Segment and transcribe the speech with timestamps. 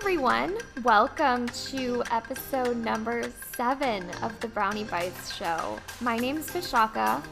[0.00, 0.56] everyone.
[0.84, 3.24] Welcome to episode number
[3.54, 5.78] seven of the Brownie Bites show.
[6.00, 7.22] My name is Vishaka,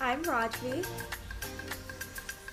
[0.00, 0.86] I'm Rajvi.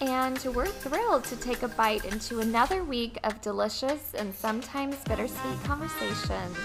[0.02, 5.64] and we're thrilled to take a bite into another week of delicious and sometimes bittersweet
[5.64, 6.58] conversations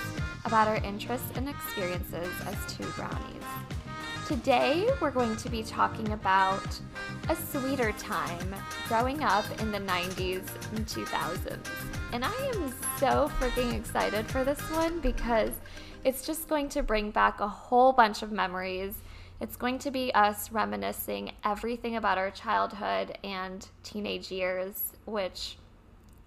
[0.44, 3.44] about our interests and experiences as two brownies.
[4.26, 6.80] Today, we're going to be talking about
[7.28, 8.54] a sweeter time
[8.88, 11.93] growing up in the 90s and 2000s.
[12.14, 15.50] And I am so freaking excited for this one because
[16.04, 18.94] it's just going to bring back a whole bunch of memories.
[19.40, 25.56] It's going to be us reminiscing everything about our childhood and teenage years, which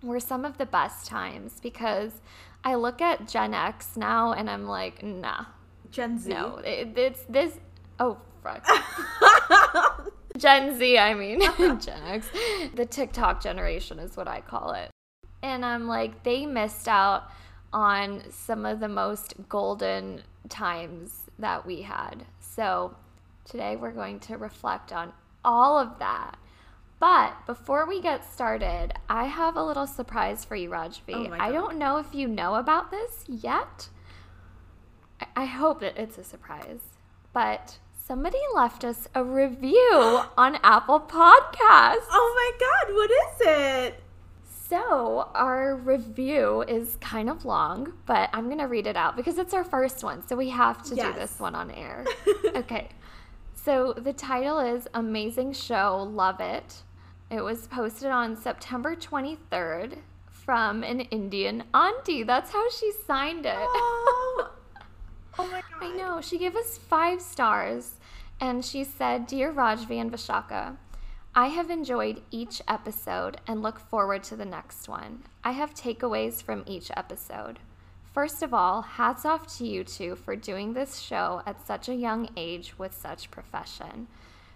[0.03, 2.19] were some of the best times because
[2.65, 5.45] I look at Gen X now and I'm like, nah,
[5.89, 6.29] Gen Z.
[6.29, 7.61] no, it, it's this.
[7.97, 8.67] Oh, fuck.
[10.37, 12.27] Gen Z, I mean, Gen X.
[12.75, 14.91] The TikTok generation is what I call it.
[15.47, 17.31] And I'm like, they missed out
[17.73, 22.25] on some of the most golden times that we had.
[22.39, 22.95] So
[23.45, 26.35] today we're going to reflect on all of that.
[26.99, 31.29] But before we get started, I have a little surprise for you, Rajvi.
[31.29, 33.89] Oh I don't know if you know about this yet.
[35.21, 36.81] I- I hope that it's a surprise.
[37.33, 42.07] But somebody left us a review on Apple Podcasts.
[42.11, 43.41] Oh my god, what is
[43.85, 44.03] it?
[44.69, 49.37] So, our review is kind of long, but I'm going to read it out because
[49.37, 50.27] it's our first one.
[50.27, 52.03] So, we have to do this one on air.
[52.55, 52.89] okay.
[53.55, 56.83] So, the title is Amazing Show, Love It.
[57.29, 62.23] It was posted on September 23rd from an Indian auntie.
[62.23, 63.55] That's how she signed it.
[63.55, 64.51] Oh,
[65.39, 65.81] oh my god.
[65.81, 66.19] I know.
[66.19, 67.95] She gave us five stars
[68.41, 70.77] and she said, Dear Rajvi and Vishaka,
[71.37, 75.21] I have enjoyed each episode and look forward to the next one.
[75.43, 77.59] I have takeaways from each episode.
[78.11, 81.93] First of all, hats off to you two for doing this show at such a
[81.93, 84.07] young age with such profession.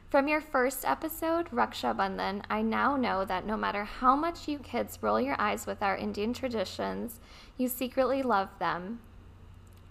[0.10, 4.58] From your first episode, Raksha Bandhan, I now know that no matter how much you
[4.58, 7.20] kids roll your eyes with our Indian traditions,
[7.58, 9.02] you secretly love them,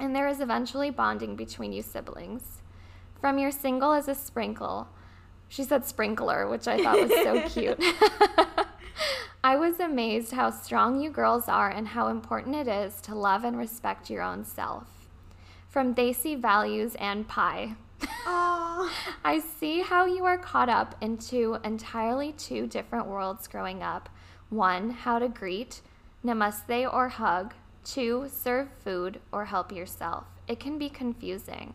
[0.00, 2.62] and there is eventually bonding between you siblings.
[3.20, 4.88] From your single as a sprinkle,
[5.50, 7.78] she said sprinkler, which I thought was so cute.
[9.44, 13.42] I was amazed how strong you girls are and how important it is to love
[13.42, 14.84] and respect your own self.
[15.68, 17.74] From Desi values and pie.
[18.26, 18.92] Oh,
[19.24, 24.08] I see how you are caught up into entirely two different worlds growing up.
[24.50, 25.80] One, how to greet,
[26.24, 27.54] namaste or hug.
[27.84, 30.26] Two, serve food or help yourself.
[30.46, 31.74] It can be confusing.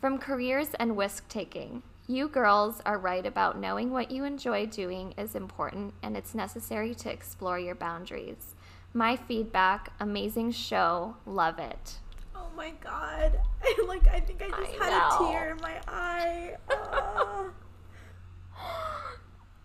[0.00, 5.12] From careers and whisk taking, you girls are right about knowing what you enjoy doing
[5.16, 8.56] is important and it's necessary to explore your boundaries.
[8.92, 11.98] My feedback amazing show, love it.
[12.34, 13.38] oh my god.
[13.62, 15.28] I like I think I just I had know.
[15.28, 16.56] a tear in my eye.
[16.68, 17.50] Oh.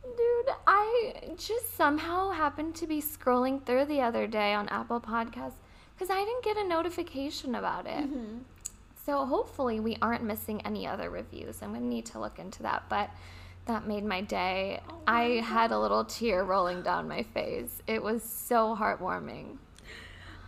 [0.04, 5.60] Dude, I just somehow happened to be scrolling through the other day on Apple Podcasts
[5.96, 8.06] because I didn't get a notification about it.
[8.06, 8.38] Mm-hmm.
[9.06, 11.62] So hopefully we aren't missing any other reviews.
[11.62, 12.86] I'm going to need to look into that.
[12.90, 13.12] But
[13.66, 14.82] that made my day.
[14.90, 17.82] Oh my I had a little tear rolling down my face.
[17.88, 19.58] It was so heartwarming.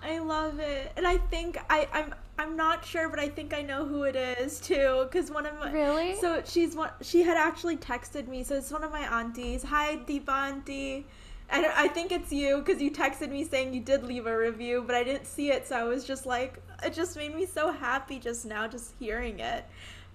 [0.03, 0.91] I love it.
[0.97, 4.16] And I think I I'm I'm not sure, but I think I know who it
[4.16, 6.16] is too cuz one of my Really?
[6.16, 8.44] So she's one she had actually texted me.
[8.44, 9.63] So it's one of my aunties.
[9.63, 11.07] Hi Deepa auntie.
[11.50, 14.84] And I think it's you because you texted me saying you did leave a review,
[14.85, 17.71] but I didn't see it, so I was just like, it just made me so
[17.71, 19.65] happy just now, just hearing it.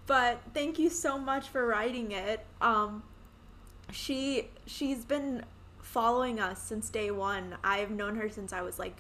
[0.07, 2.45] But thank you so much for writing it.
[2.61, 3.03] Um,
[3.93, 5.45] she she's been
[5.81, 7.57] following us since day one.
[7.63, 8.97] I've known her since I was like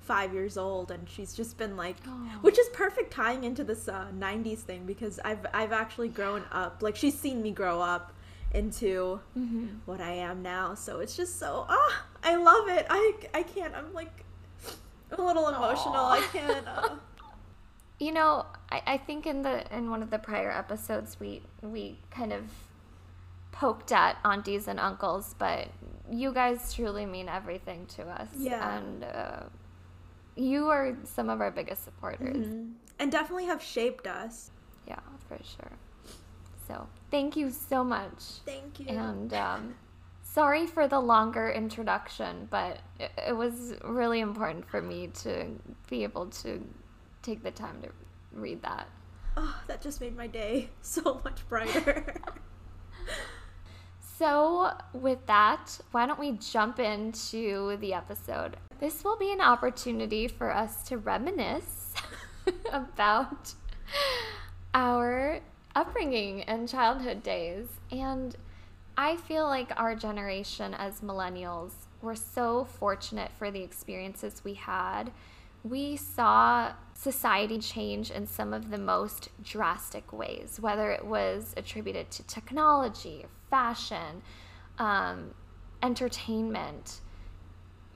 [0.00, 2.10] five years old, and she's just been like, Oh.
[2.42, 6.82] which is perfect tying into this uh, '90s thing because I've I've actually grown up.
[6.82, 8.12] Like she's seen me grow up
[8.52, 9.66] into Mm-hmm.
[9.86, 10.74] what I am now.
[10.74, 12.86] So it's just so ah, I love it.
[12.90, 13.74] I I can't.
[13.74, 14.24] I'm like
[15.18, 15.94] a little emotional.
[16.06, 16.66] I can't.
[16.66, 16.88] Uh,
[17.98, 21.98] You know, I, I think in the in one of the prior episodes we we
[22.10, 22.42] kind of
[23.52, 25.68] poked at aunties and uncles, but
[26.10, 28.28] you guys truly mean everything to us.
[28.36, 28.76] Yeah.
[28.78, 29.40] And uh,
[30.34, 32.46] you are some of our biggest supporters.
[32.48, 32.72] mhm.
[32.98, 34.50] And definitely have shaped us.
[34.88, 34.98] Yeah,
[35.28, 35.72] for sure.
[36.66, 38.20] So thank you so much.
[38.44, 38.86] Thank you.
[38.88, 39.74] And um,
[40.32, 45.46] sorry for the longer introduction, but it, it was really important for me to
[45.90, 46.64] be able to
[47.20, 47.88] take the time to
[48.32, 48.88] read that.
[49.36, 52.14] oh, that just made my day so much brighter.
[54.18, 58.56] So, with that, why don't we jump into the episode?
[58.78, 61.92] This will be an opportunity for us to reminisce
[62.72, 63.54] about
[64.74, 65.40] our
[65.74, 67.66] upbringing and childhood days.
[67.90, 68.36] And
[69.02, 71.72] I feel like our generation as millennials,
[72.02, 75.10] we're so fortunate for the experiences we had.
[75.64, 82.12] We saw society change in some of the most drastic ways, whether it was attributed
[82.12, 84.22] to technology, fashion,
[84.78, 85.34] um,
[85.82, 87.00] entertainment,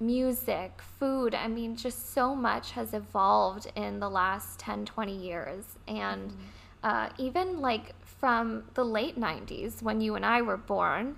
[0.00, 1.36] music, food.
[1.36, 5.66] I mean, just so much has evolved in the last 10, 20 years.
[5.86, 6.40] And mm-hmm.
[6.82, 7.94] uh, even like
[8.26, 11.14] from the late 90s when you and I were born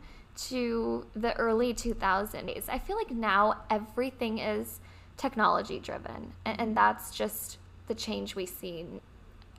[0.48, 2.68] to the early 2000s.
[2.68, 4.80] I feel like now everything is
[5.16, 7.56] technology driven, and, and that's just
[7.86, 8.84] the change we see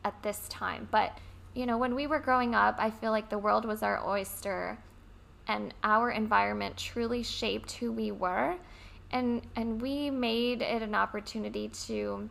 [0.05, 0.87] at this time.
[0.91, 1.17] But,
[1.55, 4.77] you know, when we were growing up, I feel like the world was our oyster
[5.47, 8.57] and our environment truly shaped who we were.
[9.09, 12.29] And, and we made it an opportunity to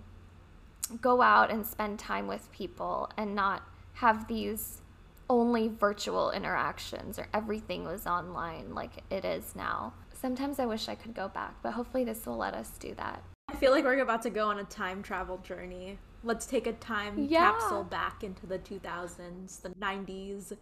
[1.03, 4.81] go out and spend time with people and not have these
[5.29, 9.93] only virtual interactions or everything was online like it is now.
[10.13, 13.23] Sometimes I wish I could go back, but hopefully this will let us do that.
[13.49, 15.99] I feel like we're about to go on a time travel journey.
[16.25, 17.53] Let's take a time yeah.
[17.53, 20.57] capsule back into the 2000s, the 90s,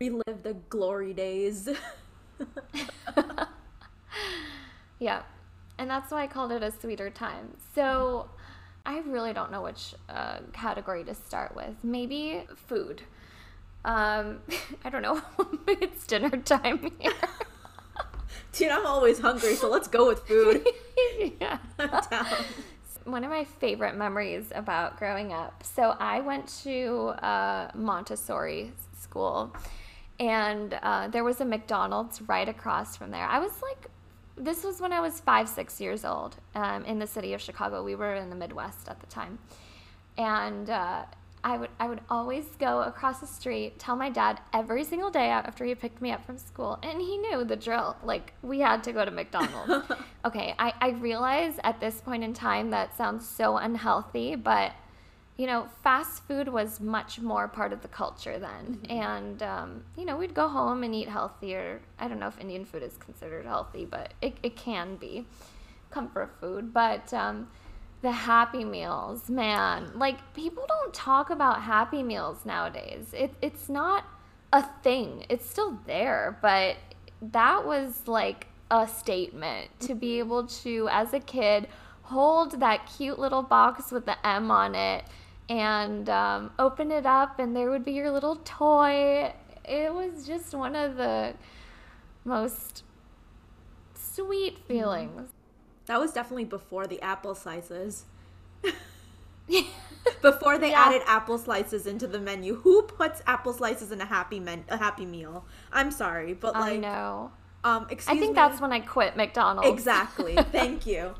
[0.00, 1.68] relive the glory days.
[4.98, 5.22] yeah.
[5.78, 7.54] And that's why I called it a sweeter time.
[7.74, 8.30] So
[8.86, 11.74] I really don't know which uh, category to start with.
[11.82, 13.02] Maybe food.
[13.86, 14.40] Um,
[14.84, 15.22] I don't know.
[15.68, 17.12] it's dinner time here.
[18.52, 20.66] Dude, I'm always hungry, so let's go with food.
[21.40, 21.58] yeah.
[23.04, 25.62] One of my favorite memories about growing up.
[25.62, 29.54] So I went to uh, Montessori school,
[30.18, 33.26] and uh, there was a McDonald's right across from there.
[33.26, 33.90] I was like,
[34.38, 37.84] this was when I was five, six years old um, in the city of Chicago.
[37.84, 39.38] We were in the Midwest at the time.
[40.16, 41.04] And uh,
[41.46, 45.28] I would I would always go across the street, tell my dad every single day
[45.28, 47.96] after he picked me up from school, and he knew the drill.
[48.02, 49.88] Like we had to go to McDonald's.
[50.24, 54.72] okay, I, I realize at this point in time that sounds so unhealthy, but
[55.36, 58.80] you know, fast food was much more part of the culture then.
[58.82, 58.90] Mm-hmm.
[58.90, 61.82] And, um, you know, we'd go home and eat healthier.
[61.98, 65.26] I don't know if Indian food is considered healthy, but it, it can be
[65.90, 66.72] comfort food.
[66.72, 67.48] But, um,
[68.06, 69.90] the happy meals, man.
[69.96, 73.12] Like people don't talk about happy meals nowadays.
[73.12, 74.04] It, it's not
[74.52, 75.26] a thing.
[75.28, 76.76] It's still there, but
[77.20, 81.66] that was like a statement to be able to as a kid
[82.02, 85.04] hold that cute little box with the M on it
[85.48, 89.32] and um, open it up and there would be your little toy.
[89.64, 91.34] It was just one of the
[92.24, 92.84] most
[93.94, 94.68] sweet mm-hmm.
[94.68, 95.30] feelings.
[95.86, 98.04] That was definitely before the apple slices.
[100.22, 100.84] before they yeah.
[100.86, 102.56] added apple slices into the menu.
[102.56, 105.44] Who puts apple slices in a happy men- a happy meal?
[105.72, 107.30] I'm sorry, but like I know.
[107.64, 108.34] Um, excuse I think me.
[108.34, 109.68] that's when I quit McDonald's.
[109.68, 110.36] Exactly.
[110.52, 111.14] Thank you.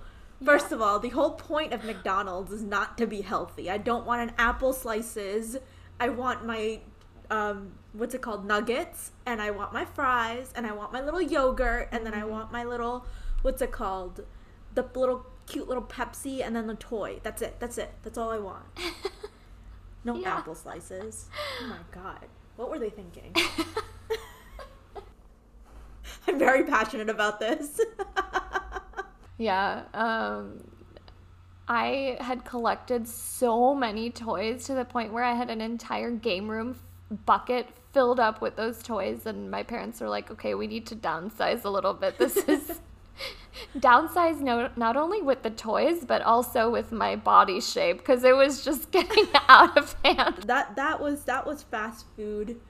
[0.44, 0.76] First yeah.
[0.76, 3.70] of all, the whole point of McDonald's is not to be healthy.
[3.70, 5.56] I don't want an apple slices.
[5.98, 6.80] I want my
[7.30, 11.20] um what's it called nuggets and I want my fries and I want my little
[11.20, 12.30] yogurt and then I mm-hmm.
[12.30, 13.04] want my little
[13.42, 14.24] what's it called
[14.76, 17.18] the little cute little Pepsi and then the toy.
[17.24, 17.56] That's it.
[17.58, 17.92] That's it.
[18.04, 18.64] That's all I want.
[20.04, 20.36] No yeah.
[20.36, 21.26] apple slices.
[21.60, 22.26] Oh my god.
[22.54, 23.34] What were they thinking?
[26.28, 27.80] I'm very passionate about this.
[29.38, 29.82] yeah.
[29.92, 30.62] Um
[31.66, 36.48] I had collected so many toys to the point where I had an entire game
[36.48, 36.78] room
[37.24, 40.94] bucket filled up with those toys and my parents were like, "Okay, we need to
[40.94, 42.16] downsize a little bit.
[42.16, 42.80] This is
[43.78, 48.36] downsize no, not only with the toys but also with my body shape because it
[48.36, 50.44] was just getting out of hand.
[50.46, 52.60] That that was that was fast food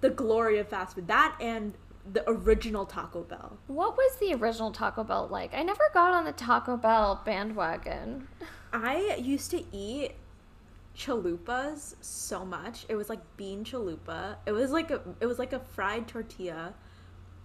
[0.00, 1.74] the glory of fast food that and
[2.12, 3.56] the original taco bell.
[3.66, 5.54] What was the original taco bell like?
[5.54, 8.28] I never got on the taco bell bandwagon.
[8.72, 10.12] I used to eat
[10.96, 12.86] chalupas so much.
[12.88, 14.36] It was like bean chalupa.
[14.46, 16.74] It was like a it was like a fried tortilla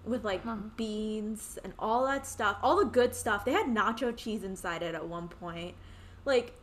[0.06, 0.58] with like huh.
[0.76, 3.46] beans and all that stuff, all the good stuff.
[3.46, 5.76] They had nacho cheese inside it at one point.
[6.26, 6.54] Like,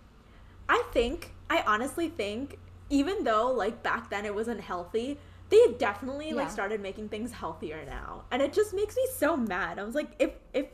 [0.68, 2.58] I think, I honestly think,
[2.90, 6.34] even though like back then it wasn't healthy, they definitely yeah.
[6.34, 9.78] like started making things healthier now, and it just makes me so mad.
[9.78, 10.66] I was like, if if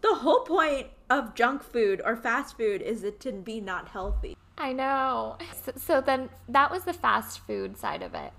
[0.00, 4.36] the whole point of junk food or fast food is it to be not healthy.
[4.56, 5.36] I know.
[5.64, 8.32] So, so then that was the fast food side of it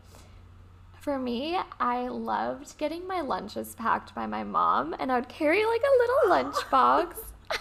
[1.09, 5.65] For me, I loved getting my lunches packed by my mom, and I would carry
[5.65, 7.15] like a little lunchbox.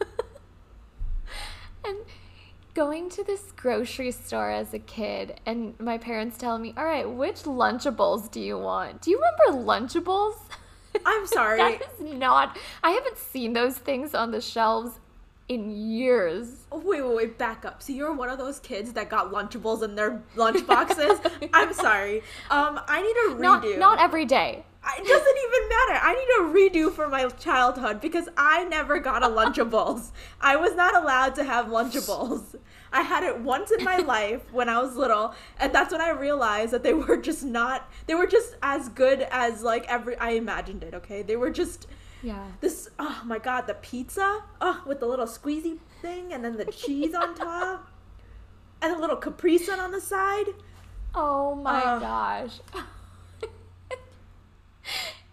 [1.84, 1.98] and
[2.72, 7.06] going to this grocery store as a kid, and my parents telling me, All right,
[7.06, 9.02] which Lunchables do you want?
[9.02, 10.38] Do you remember Lunchables?
[11.04, 11.58] I'm sorry.
[11.58, 15.00] that is not, I haven't seen those things on the shelves
[15.48, 16.66] in years.
[16.72, 17.82] Oh, wait, wait, wait, back up.
[17.82, 21.48] So you're one of those kids that got Lunchables in their lunchboxes?
[21.52, 22.18] I'm sorry.
[22.50, 23.40] Um, I need a redo.
[23.40, 24.64] Not, not every day.
[24.98, 26.00] It doesn't even matter.
[26.00, 30.10] I need a redo for my childhood because I never got a Lunchables.
[30.40, 32.56] I was not allowed to have Lunchables.
[32.92, 36.10] I had it once in my life when I was little, and that's when I
[36.10, 37.90] realized that they were just not.
[38.06, 40.94] They were just as good as like every I imagined it.
[40.94, 41.86] Okay, they were just.
[42.22, 42.44] Yeah.
[42.60, 42.88] This.
[42.98, 44.42] Oh my god, the pizza.
[44.60, 47.88] Oh, with the little squeezy thing, and then the cheese on top,
[48.82, 50.46] and a little Capri Sun on the side.
[51.14, 51.98] Oh my Uh.
[51.98, 52.60] gosh.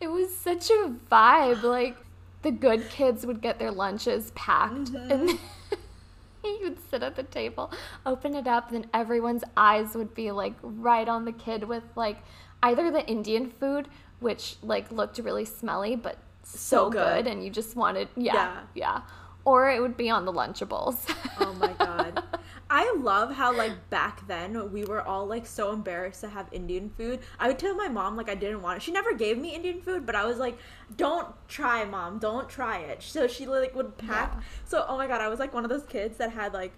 [0.02, 1.64] it was such a vibe.
[1.64, 1.98] Like
[2.42, 5.12] the good kids would get their lunches packed Mm-hmm.
[5.12, 5.30] and
[6.44, 7.72] you would sit at the table,
[8.06, 12.18] open it up, then everyone's eyes would be like right on the kid with like
[12.62, 13.88] either the Indian food,
[14.20, 17.24] which like looked really smelly but so, So good.
[17.26, 17.32] good.
[17.32, 18.60] and you just wanted yeah, Yeah.
[18.76, 19.02] yeah.
[19.46, 20.98] Or it would be on the Lunchables.
[21.40, 22.24] Oh my god.
[22.70, 26.90] I love how like back then we were all like so embarrassed to have Indian
[26.98, 27.20] food.
[27.40, 28.84] I would tell my mom like I didn't want it.
[28.84, 30.58] She never gave me Indian food, but I was like,
[30.96, 32.20] "Don't try, mom.
[32.20, 34.32] Don't try it." So she like would pack.
[34.36, 34.42] Yeah.
[34.66, 36.74] So oh my god, I was like one of those kids that had like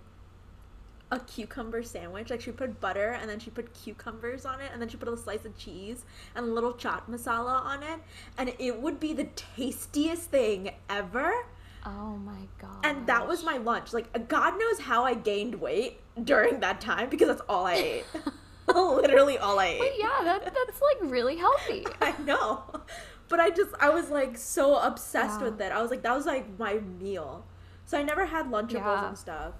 [1.12, 2.30] a cucumber sandwich.
[2.30, 5.08] Like she put butter and then she put cucumbers on it and then she put
[5.08, 6.04] a slice of cheese
[6.36, 8.00] and a little chaat masala on it,
[8.38, 11.32] and it would be the tastiest thing ever.
[11.86, 12.78] oh my god.
[12.84, 13.94] And that was my lunch.
[13.94, 18.06] Like God knows how I gained weight during that time because that's all I ate.
[18.68, 19.94] Literally all I But ate.
[20.00, 21.86] yeah, that, that's like really healthy.
[22.02, 22.64] I know.
[23.30, 25.50] But I just I was like so obsessed Yeah.
[25.50, 25.72] with it.
[25.72, 27.46] I was like that was like my meal.
[27.86, 29.08] So I never had Lunchables Yeah.
[29.10, 29.54] and stuff.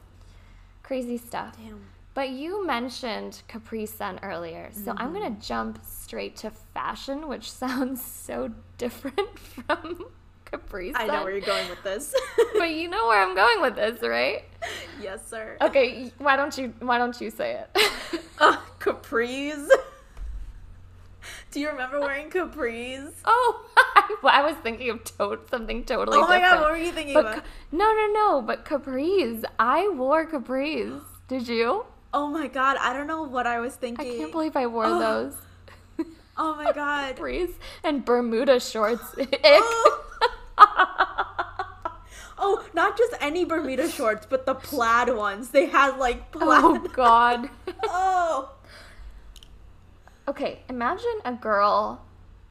[0.86, 1.58] Crazy stuff.
[1.58, 1.82] Damn.
[2.14, 5.14] But you mentioned Capri Sun earlier, so I'm Mm-hmm.
[5.14, 10.06] gonna jump straight to fashion, which sounds so different from
[10.46, 11.02] Capri Sun.
[11.02, 12.14] I know where you're going with this.
[12.58, 14.44] but you know where I'm going with this, right?
[15.02, 15.58] yes, sir.
[15.60, 18.22] Okay, why don't you why don't you say it?
[18.40, 19.68] Uh, capris.
[21.56, 23.14] Do you remember wearing capris?
[23.26, 26.54] oh, I, I was thinking of to- something totally Oh my different.
[26.56, 27.44] god, what were you thinking but about?
[27.72, 28.42] no, no, no.
[28.42, 31.00] But capris, I wore capris.
[31.30, 31.86] Did you?
[32.14, 34.06] Oh my god, I don't know what I was thinking.
[34.06, 35.00] I can't believe I wore Oh.
[35.00, 35.36] those.
[36.38, 37.16] Oh my god.
[37.16, 37.52] capris
[37.86, 39.16] and Bermuda shorts.
[39.18, 39.30] Ick.
[42.38, 45.50] Oh, not just any Bermuda shorts, but the plaid ones.
[45.52, 46.62] They had like oh plaid.
[46.64, 47.50] oh God.
[47.86, 48.52] Oh.
[50.28, 52.04] Okay, imagine a girl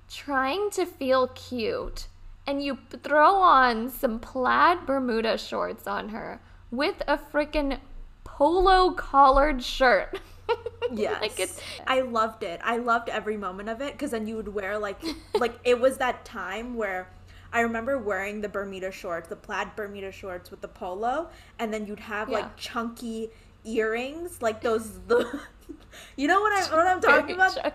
[0.08, 2.06] trying to feel cute
[2.46, 6.40] and you throw on some plaid Bermuda shorts on her
[6.70, 7.78] with a freaking
[8.22, 10.20] polo collared shirt.
[10.92, 11.22] Yes.
[11.22, 11.48] like
[11.86, 12.60] I loved it.
[12.62, 15.00] I loved every moment of it because then you would wear like
[15.34, 17.08] like it was that time where
[17.54, 21.86] I remember wearing the Bermuda shorts, the plaid Bermuda shorts with the polo, and then
[21.86, 22.40] you'd have Yeah.
[22.40, 23.30] like chunky
[23.64, 25.40] earrings, like those the
[26.16, 27.54] you know what I what I'm talking about?
[27.54, 27.72] Those,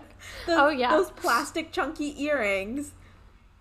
[0.48, 0.90] Oh, yeah.
[0.90, 2.92] those plastic chunky earrings.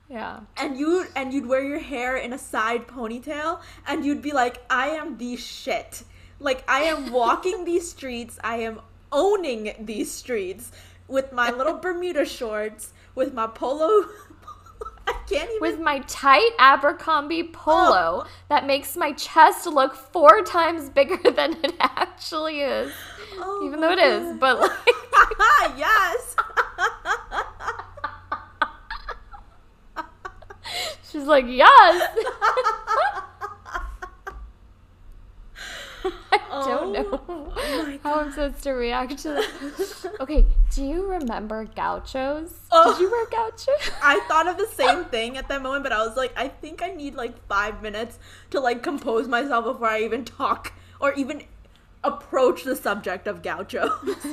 [0.10, 0.40] yeah.
[0.58, 4.58] and you and you'd wear your hair in a side ponytail and you'd be like
[4.70, 6.04] i am the shit
[6.40, 8.80] like i am walking these streets i am
[9.12, 10.72] owning these streets
[11.08, 13.88] with my little bermuda shorts with my polo
[15.08, 18.28] i can't even With my tight Abercrombie polo oh.
[18.50, 22.92] that makes my chest look four times bigger than it actually is.
[23.42, 24.40] Oh Even though it is, God.
[24.40, 24.72] but like
[25.78, 26.36] yes
[31.12, 32.18] she's like, yes.
[36.32, 40.16] I don't Oh know my how I'm supposed to react to that.
[40.20, 42.54] Okay, do you remember gauchos?
[42.72, 42.94] Oh.
[42.94, 43.28] Did you wear oh.
[43.32, 43.92] gauchos?
[44.02, 46.82] I thought of the same thing at that moment, but I was like, I think
[46.82, 48.20] I need like five minutes
[48.52, 51.44] to like compose myself before I even talk or even
[52.04, 53.92] approach the subject of gauchos.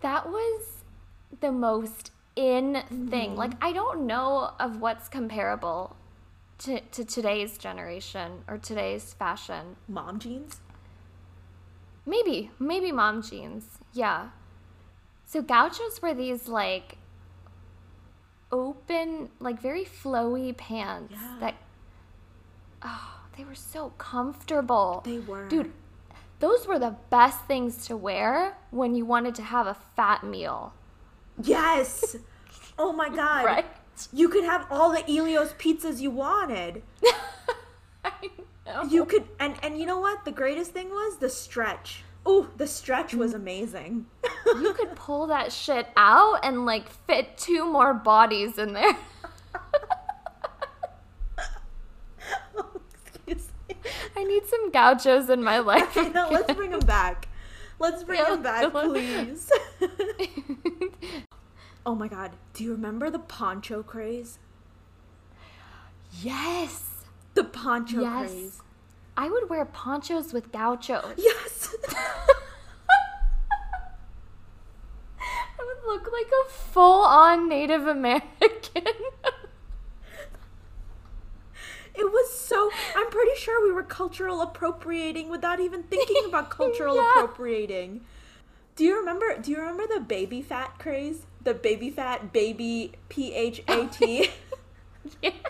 [0.00, 0.82] that was
[1.40, 3.30] the most in thing.
[3.30, 3.34] Mm-hmm.
[3.36, 5.96] Like I don't know of what's comparable
[6.58, 9.76] to, to today's generation or today's fashion.
[9.88, 10.60] Mom jeans?
[12.06, 13.78] Maybe, maybe mom jeans.
[13.92, 14.30] Yeah.
[15.26, 16.98] So gauchos were these like
[18.52, 21.36] open, like very flowy pants Yeah.
[21.40, 21.54] that
[22.82, 25.00] oh, they were so comfortable.
[25.06, 25.48] They were.
[25.48, 25.72] Dude,
[26.40, 30.74] those were the best things to wear when you wanted to have a fat meal.
[31.42, 32.16] Yes.
[32.82, 33.44] Oh my god.
[33.44, 33.66] Right?
[34.10, 36.82] You could have all the Ellio's pizzas you wanted.
[38.04, 38.30] I
[38.64, 38.84] know.
[38.84, 40.24] You could and and you know what?
[40.24, 42.04] The greatest thing was the stretch.
[42.26, 43.36] Ooh, the stretch was mm.
[43.36, 44.06] amazing.
[44.46, 48.96] you could pull that shit out and like fit two more bodies in there.
[53.04, 53.76] Excuse me.
[54.16, 55.96] I need some gauchos in my life.
[55.96, 57.28] Okay, now let's bring them back.
[57.78, 59.50] Let's bring Yeah, them back, please.
[61.86, 64.38] oh my god, do you remember the poncho craze?
[66.22, 66.86] yes.
[67.34, 68.30] The poncho Yes.
[68.30, 68.62] craze.
[69.16, 71.14] I would wear ponchos with gauchos.
[71.16, 71.74] Yes.
[75.20, 78.84] I would look like a full on Native American.
[82.00, 82.70] It was so.
[82.96, 87.10] I'm pretty sure we were cultural appropriating without even thinking about cultural Yeah.
[87.12, 88.00] appropriating.
[88.74, 89.36] Do you remember?
[89.38, 91.26] Do you remember the Baby Phat craze?
[91.44, 94.30] The Baby Phat baby P H A T.
[95.22, 95.34] yes.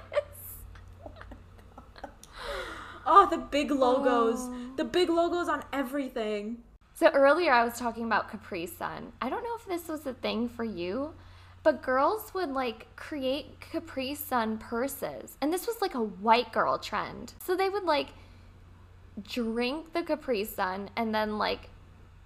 [3.06, 4.38] Oh, the big logos.
[4.40, 4.72] Oh.
[4.76, 6.58] The big logos on everything.
[6.94, 9.12] So earlier I was talking about Capri Sun.
[9.20, 11.14] I don't know if this was a thing for you,
[11.62, 15.36] but girls would like create Capri Sun purses.
[15.40, 17.34] And this was like a white girl trend.
[17.44, 18.08] So they would like
[19.22, 21.68] drink the Capri Sun and then like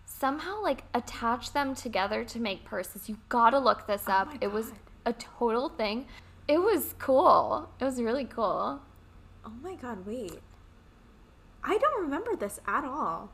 [0.06, 3.08] somehow like attach them together to make purses.
[3.08, 4.28] You gotta look this oh up.
[4.32, 4.72] Oh it was
[5.04, 6.06] a total thing.
[6.46, 7.70] It was cool.
[7.80, 8.80] It was really cool.
[9.44, 10.40] Oh my god, wait.
[11.62, 13.30] I don't remember this at all.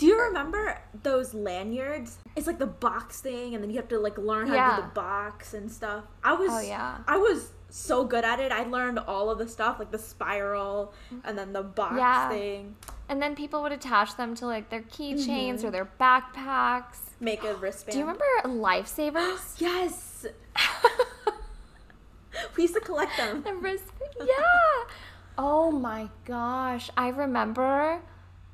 [0.00, 2.16] Do you remember those lanyards?
[2.34, 4.82] It's like the box thing and then you have to like learn how to do
[4.88, 6.04] the box and stuff.
[6.24, 6.98] I was Oh, yeah.
[7.06, 8.50] I was so good at it.
[8.50, 12.30] I learned all of the stuff like the spiral and then the box Yeah.
[12.30, 12.76] thing.
[13.10, 15.66] And then people would attach them to like their keychains Mm-hmm.
[15.66, 16.96] or their backpacks.
[17.20, 17.92] Make a wristband.
[17.92, 19.54] Do you remember lifesavers?
[19.60, 20.24] Yes.
[22.56, 23.42] we used to collect them.
[23.42, 23.84] The wrist,
[24.18, 24.84] yeah.
[25.36, 28.00] Oh my gosh, I remember.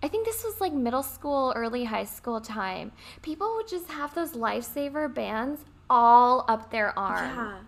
[0.06, 2.92] I think this was like middle school, early high school time.
[3.22, 7.24] People would just have those lifesaver bands all up their arm.
[7.36, 7.58] Yeah.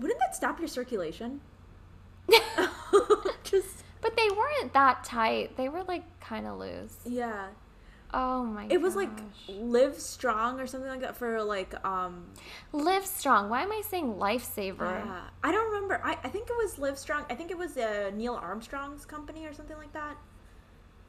[0.00, 1.42] Wouldn't that stop your circulation?
[3.44, 5.58] Just But they weren't that tight.
[5.58, 6.96] They were like kind of loose.
[7.04, 7.48] yeah.
[8.14, 9.48] Oh my It was like gosh.
[9.48, 12.24] live strong or something like that for like um
[12.72, 13.50] Live Strong.
[13.50, 15.04] Why am I saying lifesaver?
[15.04, 15.24] yeah.
[15.44, 16.00] I don't remember.
[16.02, 17.26] I, I think it was Live Strong.
[17.28, 20.16] I think it was uh, Neil Armstrong's company or something like that.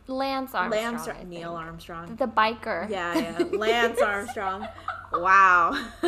[0.07, 0.83] Lance Armstrong.
[0.93, 1.53] Lance I Neil.
[1.53, 2.15] Armstrong.
[2.15, 2.89] The biker.
[2.89, 3.43] Yeah, yeah.
[3.51, 4.67] Lance Armstrong.
[5.13, 5.71] Wow.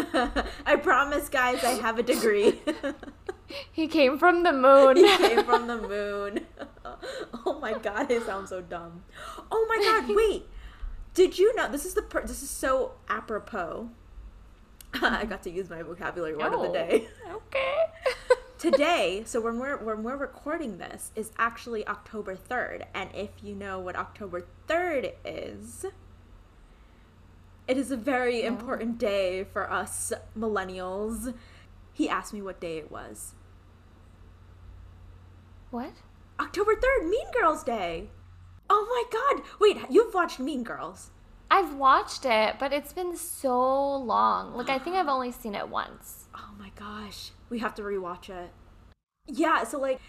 [0.65, 2.61] I promise guys I have a degree.
[3.71, 4.95] He came from the moon.
[4.97, 6.45] he came from the moon.
[7.47, 9.01] oh my god, it sounds so dumb.
[9.51, 10.45] Oh my god, wait.
[11.15, 13.89] Did you know this is the per- this is so apropos.
[14.93, 16.73] I got to use my vocabulary word of the Oh.
[16.73, 17.07] day.
[17.31, 17.75] okay.
[18.59, 23.55] Today, so when we're when we're recording this is actually October 3rd, and if you
[23.55, 25.85] know what October 3rd is,
[27.69, 28.47] it is a very oh.
[28.47, 31.33] important day for us millennials.
[31.93, 33.33] He asked me what day it was.
[35.71, 35.93] what?
[36.37, 38.09] October 3rd, Mean Girls Day.
[38.69, 39.45] Oh my god.
[39.61, 41.11] Wait, you've watched Mean Girls.
[41.49, 44.53] I've watched it, but it's been so long.
[44.53, 46.18] Like I think I've only seen it once.
[46.39, 47.31] Oh my gosh.
[47.49, 48.51] We have to rewatch it.
[49.27, 49.99] Yeah, so like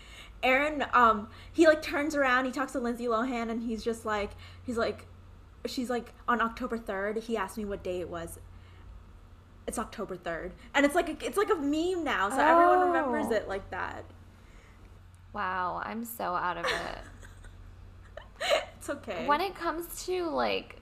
[0.42, 4.30] Aaron um he like turns around, he talks to Lindsay Lohan and he's just like
[4.64, 5.06] he's like
[5.66, 8.38] she's like on October 3rd, he asked me what day it was.
[9.66, 10.52] It's October 3rd.
[10.74, 13.34] And it's like a, it's like a meme now, so everyone remembers Oh.
[13.34, 14.04] it like that.
[15.32, 16.98] Wow, I'm so out of it.
[18.78, 19.26] It's okay.
[19.26, 20.79] when it comes to like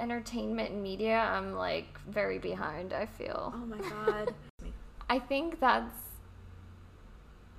[0.00, 3.52] entertainment and media, I'm like very behind, I feel.
[3.54, 4.34] oh my god.
[5.10, 5.96] I think that's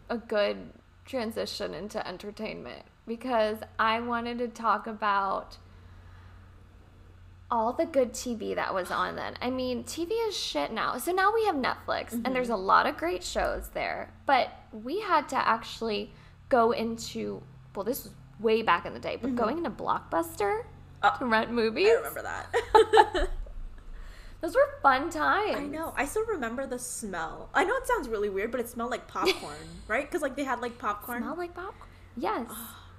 [0.09, 0.57] a good
[1.05, 5.57] transition into entertainment because I wanted to talk about
[7.49, 9.35] all the good TV that was on then.
[9.41, 10.97] I mean, TV is shit now.
[10.97, 12.33] So now we have Netflix and mm-hmm.
[12.33, 16.13] there's a lot of great shows there, but we had to actually
[16.47, 17.41] go into
[17.75, 19.37] well, this was way back in the day, but mm-hmm.
[19.37, 20.63] going into Blockbuster
[21.01, 21.87] Uh, to rent movies.
[21.89, 23.29] I remember that.
[24.41, 25.55] Those were fun times.
[25.55, 25.93] I know.
[25.95, 27.49] I still remember the smell.
[27.53, 29.55] I know it sounds really weird, but it smelled like popcorn,
[29.87, 30.05] right?
[30.09, 31.21] Because like they had like popcorn.
[31.21, 31.89] Smell like popcorn.
[32.17, 32.49] Yes.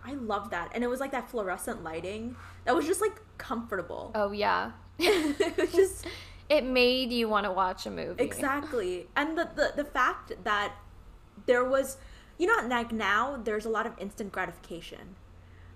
[0.04, 2.34] I love that, and it was like that fluorescent lighting
[2.64, 4.10] that was just like comfortable.
[4.14, 4.72] Oh yeah.
[4.98, 6.06] it just
[6.48, 8.22] It made you want to watch a movie.
[8.22, 10.72] exactly, and the, the the fact that
[11.46, 11.98] there was,
[12.38, 15.16] you know, like now there's a lot of instant gratification.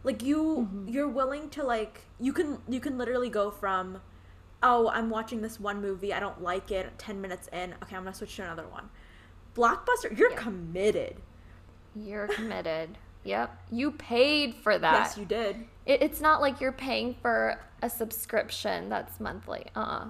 [0.07, 0.41] Like you
[0.71, 0.89] Mm-hmm.
[0.89, 4.01] you're willing to like you can you can literally go from
[4.63, 8.03] oh, I'm watching this one movie, I don't like it, 10 minutes in, okay, I'm
[8.03, 8.89] going to switch to another one.
[9.55, 10.37] Blockbuster, you're Yeah.
[10.39, 11.17] committed.
[11.95, 12.97] You're committed.
[13.25, 13.55] yep.
[13.71, 14.93] You paid for that.
[15.09, 15.57] Yes, you did.
[15.85, 19.67] It, it's not like you're paying for a subscription that's monthly.
[19.77, 20.05] Uh uh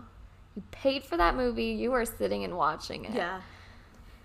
[0.54, 1.72] You paid for that movie.
[1.82, 3.14] You are sitting and watching it.
[3.14, 3.40] Yeah.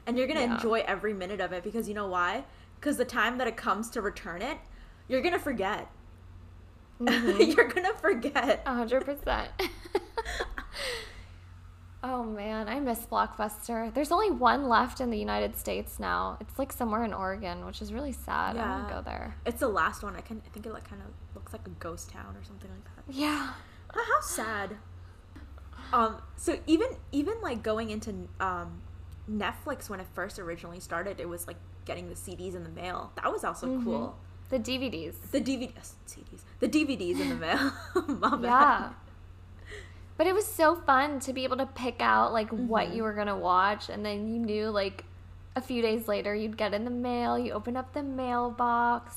[0.06, 0.56] And you're going to Yeah.
[0.56, 2.44] enjoy every minute of it because you know why?
[2.80, 4.58] Because the time that it comes to return it,
[5.08, 5.90] you're to forget.
[7.02, 7.42] Mm-hmm.
[7.52, 8.62] you're to forget.
[8.66, 9.50] A hundred percent.
[12.04, 13.94] Oh man, I miss Blockbuster.
[13.94, 16.36] There's only one left in the United States now.
[16.42, 18.58] It's like somewhere in Oregon, which is really sad.
[18.58, 19.36] I want to go there.
[19.46, 20.16] It's the last one.
[20.16, 22.72] I can I think it like kind of looks like a ghost town or something
[22.72, 23.14] like that.
[23.14, 23.52] Yeah.
[23.94, 24.78] How sad.
[25.94, 26.20] Um.
[26.38, 28.82] So even even like going into um,
[29.30, 33.12] Netflix when it first originally started, it was like getting the CDs in the mail.
[33.16, 33.84] That was also Mm-hmm.
[33.84, 34.18] cool.
[34.52, 35.14] The DVDs.
[35.32, 37.72] The DVDs, uh, CDs, the DVDs in the mail.
[38.08, 38.44] My bad.
[38.44, 38.90] Yeah.
[40.18, 42.98] But it was so fun to be able to pick out like what Mm-hmm.
[42.98, 45.06] you were gonna watch, and then you knew like
[45.56, 47.40] a few days later you'd get in the mail.
[47.40, 49.16] You open up the mailbox.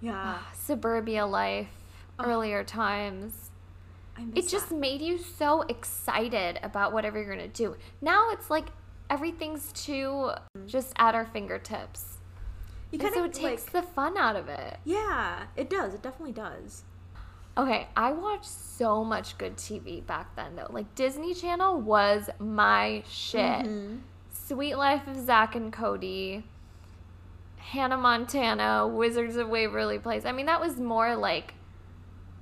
[0.00, 0.12] Yeah.
[0.14, 1.68] Ah, suburbia life,
[2.18, 2.24] oh.
[2.24, 3.50] earlier times.
[4.34, 4.78] It just that.
[4.78, 7.76] made you so excited about whatever you're gonna do.
[8.00, 8.66] Now it's like
[9.10, 10.66] everything's too mm-hmm.
[10.66, 12.11] just at our fingertips.
[12.92, 14.76] You kind so of it takes like the fun out of it.
[14.84, 15.94] yeah, it does.
[15.94, 16.84] It definitely does.
[17.56, 20.68] Okay, I watched so much good TV back then though.
[20.70, 23.64] Like Disney Channel was my shit.
[23.66, 24.00] Mhm.
[24.30, 26.44] Sweet Life of Zach and Cody,
[27.56, 30.24] Hannah Montana, Wizards of Waverly Place.
[30.24, 31.54] I mean, that was more like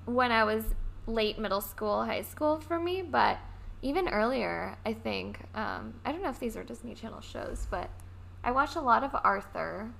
[0.07, 0.65] when I was
[1.07, 3.39] late middle school, high school for me, but
[3.83, 5.41] even earlier, I think.
[5.55, 7.91] Um, I don't know if these are Disney Channel shows, but
[8.45, 9.91] I watched a lot of Arthur,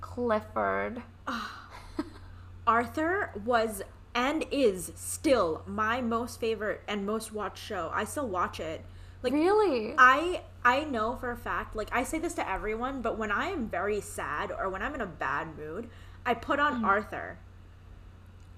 [0.00, 1.02] Clifford.
[2.66, 3.82] Arthur was
[4.14, 7.90] and is still my most favorite and most watched show.
[7.94, 8.84] I still watch it.
[9.22, 9.94] Like really?
[9.98, 13.48] I I know for a fact, like I say this to everyone, but when I
[13.48, 15.88] am very sad or when I'm in a bad mood,
[16.24, 16.84] I put on mm.
[16.84, 17.38] Arthur.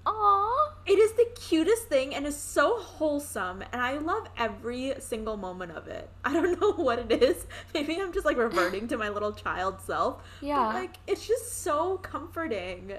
[0.05, 0.73] Aw.
[0.85, 5.71] It is the cutest thing and is so wholesome and I love every single moment
[5.71, 6.09] of it.
[6.25, 7.45] I don't know what it is.
[7.73, 10.21] Maybe I'm just like reverting to my little child self.
[10.41, 10.65] Yeah.
[10.65, 12.93] But like it's just so comforting.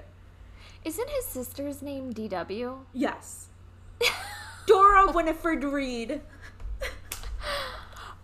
[0.83, 2.77] Isn't his sister's name DW?
[2.93, 3.47] Yes.
[4.67, 6.21] Dora Winifred Read.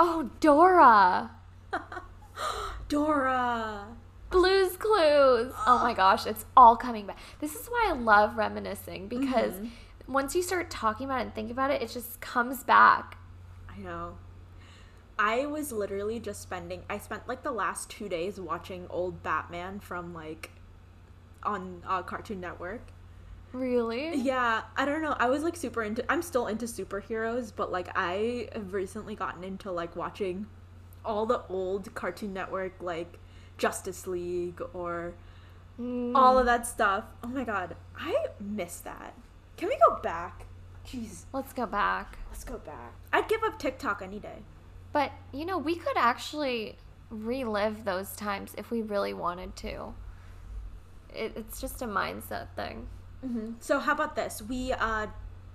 [0.03, 1.29] Oh, Dora.
[2.89, 3.85] Dora.
[4.31, 5.53] Blues Clues.
[5.67, 7.17] Oh my gosh, it's all coming back.
[7.39, 9.53] This is why I love reminiscing because
[10.07, 13.17] once you start talking about it and think about it, it just comes back.
[13.69, 14.17] I know.
[15.19, 19.79] I was literally just spending I spent like the last 2 days watching old Batman
[19.79, 20.51] from like
[21.43, 22.81] on uh, Cartoon Network.
[23.53, 24.15] Really?
[24.15, 25.15] Yeah, I don't know.
[25.19, 29.43] I was like super into I'm still into superheroes, but like I have recently gotten
[29.43, 30.47] into like watching
[31.03, 33.19] all the old Cartoon Network like
[33.65, 35.13] Justice League or
[35.79, 36.15] Mm.
[36.15, 37.05] all of that stuff.
[37.23, 39.13] Oh my god, I miss that.
[39.57, 40.45] Can we go back?
[40.85, 42.17] Jeez, Let's go back.
[42.29, 42.93] let's go back.
[43.13, 44.39] I'd give up TikTok any day.
[44.91, 46.77] But, you know, we could actually
[47.09, 49.93] relive those times if we really wanted to.
[51.13, 52.87] It, it's just a mindset thing.
[53.25, 53.53] Mm-hmm.
[53.59, 54.41] So how about this?
[54.41, 55.07] We uh,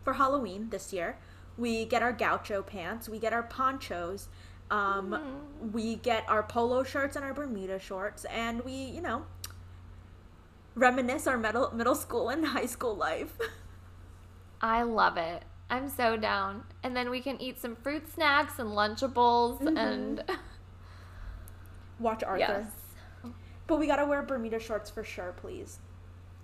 [0.02, 1.18] for Halloween this year,
[1.58, 4.28] we get our gaucho pants, we get our ponchos,
[4.70, 5.18] um,
[5.72, 9.24] we get our polo shirts and our Bermuda shorts, and we, you know,
[10.74, 13.36] reminisce our middle middle school and high school life.
[14.60, 15.44] I love it.
[15.68, 16.62] I'm so down.
[16.82, 20.22] And then we can eat some fruit snacks and Lunchables and.
[21.98, 22.38] Watch Arthur.
[22.38, 23.32] yes.
[23.66, 25.78] But we gotta wear Bermuda shorts for sure, please.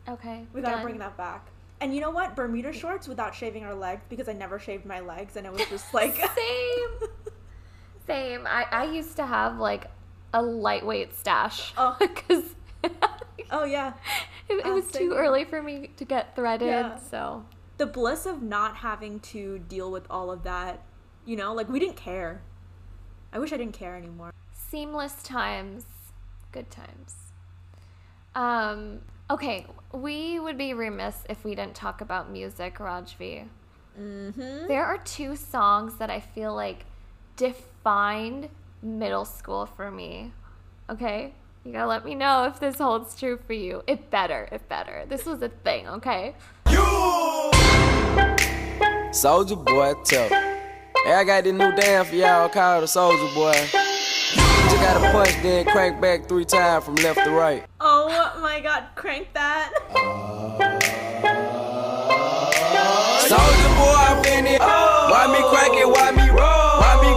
[0.09, 0.47] Okay.
[0.53, 0.83] We gotta done.
[0.85, 1.49] bring that back.
[1.81, 2.35] And you know what?
[2.35, 5.65] Bermuda shorts without shaving our legs because I never shaved my legs and it was
[5.67, 7.09] just like Same.
[8.07, 8.47] Same.
[8.47, 9.87] I, I used to have like
[10.35, 11.73] a lightweight stash.
[11.77, 11.97] Oh.
[12.01, 12.55] Because
[13.51, 13.93] Oh yeah.
[14.49, 16.69] it Uh, was too early for me to get threaded.
[16.69, 16.97] Yeah.
[16.99, 17.45] So,
[17.77, 20.81] The bliss of not having to deal with all of that,
[21.25, 22.43] you know, like we didn't care.
[23.33, 24.33] I wish I didn't care anymore.
[24.53, 25.85] seamless times.
[26.51, 27.15] Good times.
[28.35, 29.67] Um, okay.
[29.93, 33.47] We would be remiss if we didn't talk about music, Rajvi.
[34.01, 34.67] Mm-hmm.
[34.69, 36.87] There are two songs that I feel like
[37.37, 38.49] defined
[38.83, 40.33] middle school for me.
[40.90, 41.33] Okay?
[41.64, 43.83] You gotta let me know if this holds true for you.
[43.87, 45.05] It better, it better.
[45.09, 46.35] This was a thing, okay?
[49.12, 50.31] Soldier boy, tough.
[50.31, 53.53] Hey, I got this new dance for y'all called the Soldier Boy.
[53.53, 57.64] Just gotta punch, then crank back three times from left to right.
[57.81, 59.71] Oh my god, crank that.
[63.29, 64.61] Soldier boy, I'm in it.
[64.61, 65.88] Why me crank it?
[65.88, 66.62] Why me roll?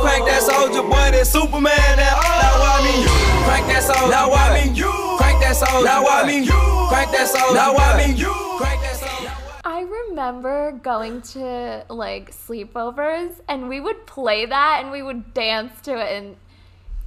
[0.06, 1.12] Why me crank that soldier boy?
[1.18, 1.98] That Superman?
[1.98, 3.06] That now why me
[3.46, 4.12] crank that soldier?
[4.12, 4.82] Now why me
[5.18, 5.84] crank that soldier?
[5.84, 6.48] Now why me
[6.90, 7.54] crank that soldier?
[7.56, 8.24] Now why me
[8.60, 9.34] crank that soldier?
[9.64, 15.82] I remember going to like sleepovers and we would play that and we would dance
[15.82, 16.36] to it and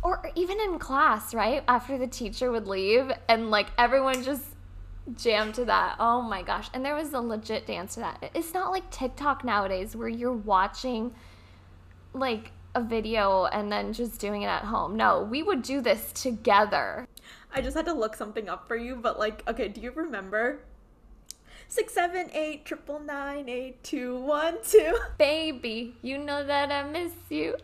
[0.03, 1.63] or even in class, right?
[1.69, 4.43] After the teacher would leave and like everyone just
[5.15, 5.95] jammed to that.
[6.01, 6.69] Oh my gosh.
[6.75, 8.33] And there was a legit dance to that.
[8.35, 11.15] It's not like TikTok nowadays where you're watching
[12.13, 14.97] like a video and then just doing it at home.
[14.97, 17.07] No, we would do this together.
[17.53, 20.61] I just had to look something up for you, but like, okay, do you remember?
[21.67, 24.97] Six, seven, eight, triple nine, eight, two, one, two.
[25.19, 27.57] Baby, you know that I miss you.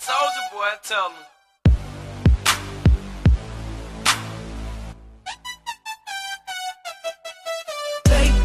[0.00, 1.16] Soldier boy, tell me.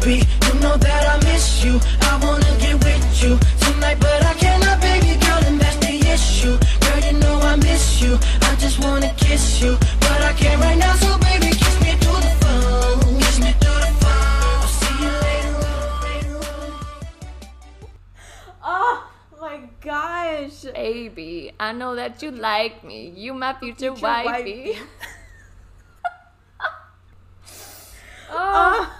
[0.00, 1.78] Baby, you know that I miss you.
[2.02, 6.56] I wanna get with you tonight, but I cannot, baby girl, and that's the issue.
[6.80, 8.18] Girl, you know I miss you.
[8.48, 10.94] I just wanna kiss you, but I can't right now.
[10.96, 13.18] So baby, kiss me through the phone.
[13.20, 14.56] Kiss me through the phone.
[14.56, 16.40] I'll see you later on, later.
[18.64, 18.96] Oh
[19.40, 20.62] my gosh.
[20.74, 23.10] Baby, I know that you like me.
[23.14, 24.32] You my future, Future wifey.
[24.32, 24.78] wifey.
[28.30, 28.96] oh, Oh.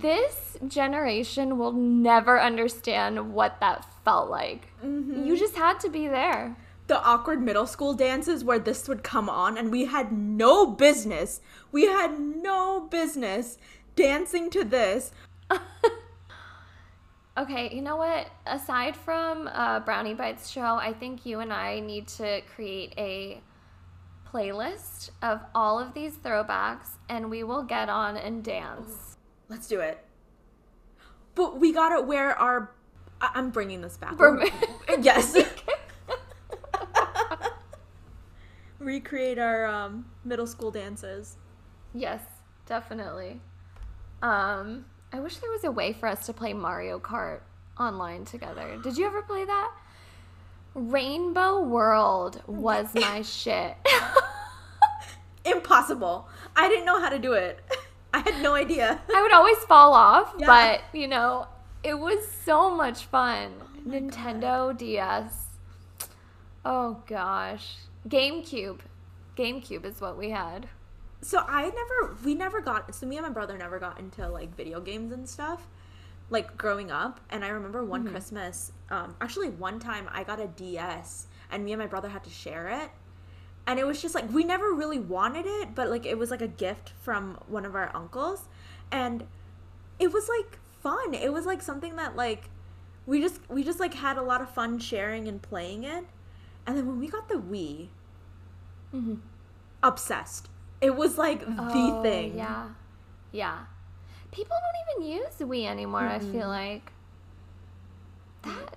[0.00, 4.68] This generation will never understand what that felt like.
[4.84, 5.24] Mm-hmm.
[5.26, 6.56] You just had to be there.
[6.86, 11.40] the awkward middle school dances where this would come on and we had no business
[11.70, 13.58] we had no business
[13.94, 15.12] dancing to this
[17.38, 18.26] Okay, you know what?
[18.44, 23.40] Aside from uh, Brownie Bites show, I think you and I need to create a
[24.30, 29.09] playlist of all of these throwbacks, and we will get on and dance.
[29.50, 29.98] Let's do it
[31.34, 32.70] but we gotta wear our
[33.20, 34.42] I- i'm bringing this back For-
[35.00, 35.36] yes
[38.78, 41.36] recreate our um, middle school dances
[41.92, 42.22] Yes,
[42.66, 43.40] definitely.
[44.22, 47.40] Um, I wish there was a way for us to play Mario Kart
[47.80, 48.78] online together.
[48.80, 49.72] Did you ever play that?
[50.74, 53.76] Rainbow Road was my shit.
[55.44, 57.58] impossible i didn't know how to do it
[58.14, 60.46] i had no idea I would always fall off, Yeah.
[60.46, 61.46] but you know,
[61.82, 63.52] it was so much fun.
[63.86, 65.46] Nintendo DS.
[66.64, 67.76] Oh gosh.
[68.08, 68.80] GameCube.
[69.36, 70.68] GameCube is what we had.
[71.22, 72.94] So I never, we never got.
[72.94, 75.66] So me and my brother never got into like video games and stuff,
[76.30, 77.20] like growing up.
[77.30, 81.72] And I remember one Christmas, um, actually one time I got a DS, and me
[81.72, 82.90] and my brother had to share it.
[83.66, 86.42] And it was just like we never really wanted it, but like it was like
[86.42, 88.48] a gift from one of our uncles,
[88.90, 89.24] and
[89.98, 91.14] it was like fun.
[91.14, 92.50] It was like something that like
[93.06, 96.04] we just we just like had a lot of fun sharing and playing it.
[96.66, 97.88] And then when we got the Wii,
[98.94, 99.14] mm-hmm.
[99.82, 100.48] obsessed.
[100.80, 102.36] It was like the Oh, thing.
[102.36, 102.68] Yeah.
[103.32, 103.58] Yeah.
[104.32, 106.92] People don't even use Wii anymore, I feel like.
[108.42, 108.76] That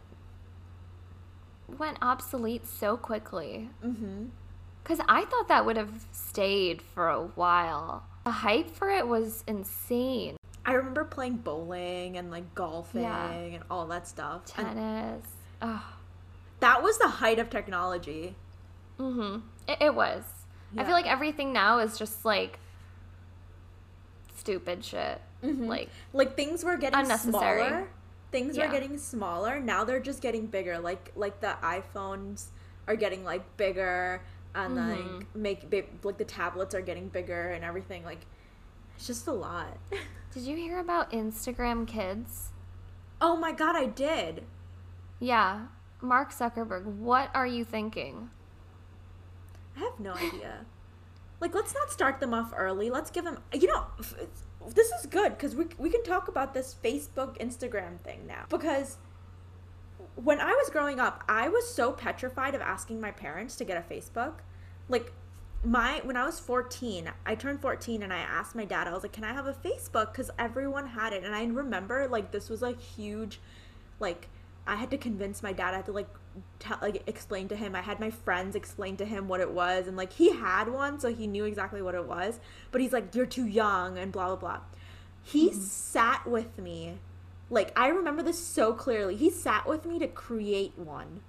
[1.78, 3.70] went obsolete so quickly.
[3.86, 4.26] Mm-hmm.
[4.84, 8.04] Because I thought that would have stayed for a while.
[8.26, 10.36] The hype for it was insane.
[10.66, 13.32] I remember playing bowling and like golfing Yeah.
[13.32, 14.42] and all that stuff.
[14.58, 15.26] And Tennis.
[15.62, 15.84] Oh,
[16.60, 18.36] that was the height of technology.
[19.00, 19.40] mm-hmm.
[19.68, 20.24] It, it was.
[20.78, 22.60] I feel like everything now is just like
[24.36, 25.22] stupid shit.
[25.42, 27.68] Like, Like things were getting Unnecessary.
[27.68, 27.88] smaller.
[28.32, 28.66] Things Yeah.
[28.68, 29.60] were getting smaller.
[29.60, 30.80] Now they're just getting bigger.
[30.80, 32.46] Like like the iPhones
[32.88, 34.22] are getting like bigger
[34.56, 35.18] and Mm-hmm.
[35.18, 38.26] like make big, like the tablets are getting bigger and everything like
[38.96, 39.78] it's just a lot.
[40.34, 42.50] did you hear about Instagram kids?
[43.22, 44.44] oh my god, I did.
[45.20, 45.68] Yeah.
[46.02, 48.30] Mark Zuckerberg, what are you thinking?
[49.78, 50.66] I have no idea.
[51.40, 52.90] Like, let's not start them off early.
[52.90, 53.86] Let's give them, you know,
[54.74, 58.46] this is good because we, we can talk about this Facebook, Instagram thing now.
[58.48, 58.96] Because
[60.16, 63.78] when I was growing up, I was so petrified of asking my parents to get
[63.78, 64.36] a Facebook.
[64.88, 65.12] Like,
[65.64, 69.04] my when I was 14, I turned 14 and I asked my dad, I was
[69.04, 71.24] like, "Can I have a Facebook?" cuz everyone had it.
[71.24, 73.40] And I remember like this was a huge
[74.00, 74.28] like
[74.68, 75.74] I had to convince my dad.
[75.74, 76.10] I had to like
[76.60, 77.76] tell like explain to him.
[77.76, 81.00] I had my friends explain to him what it was and like he had one
[81.00, 82.40] so he knew exactly what it was,
[82.72, 84.60] but he's like, "You're too young" and blah blah blah.
[85.22, 85.60] He mm-hmm.
[85.60, 87.00] sat with me
[87.54, 89.16] Like I remember this so clearly.
[89.16, 91.22] He sat with me to create one.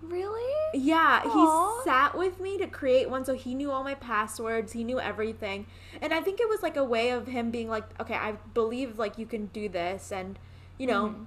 [0.00, 0.52] Really?
[0.74, 1.78] Yeah, Aw.
[1.78, 4.98] he sat with me to create one so he knew all my passwords, he knew
[4.98, 5.66] everything.
[6.00, 8.98] And I think it was like a way of him being like, okay, I believe
[8.98, 10.38] like you can do this and
[10.78, 11.26] you know, Mhm.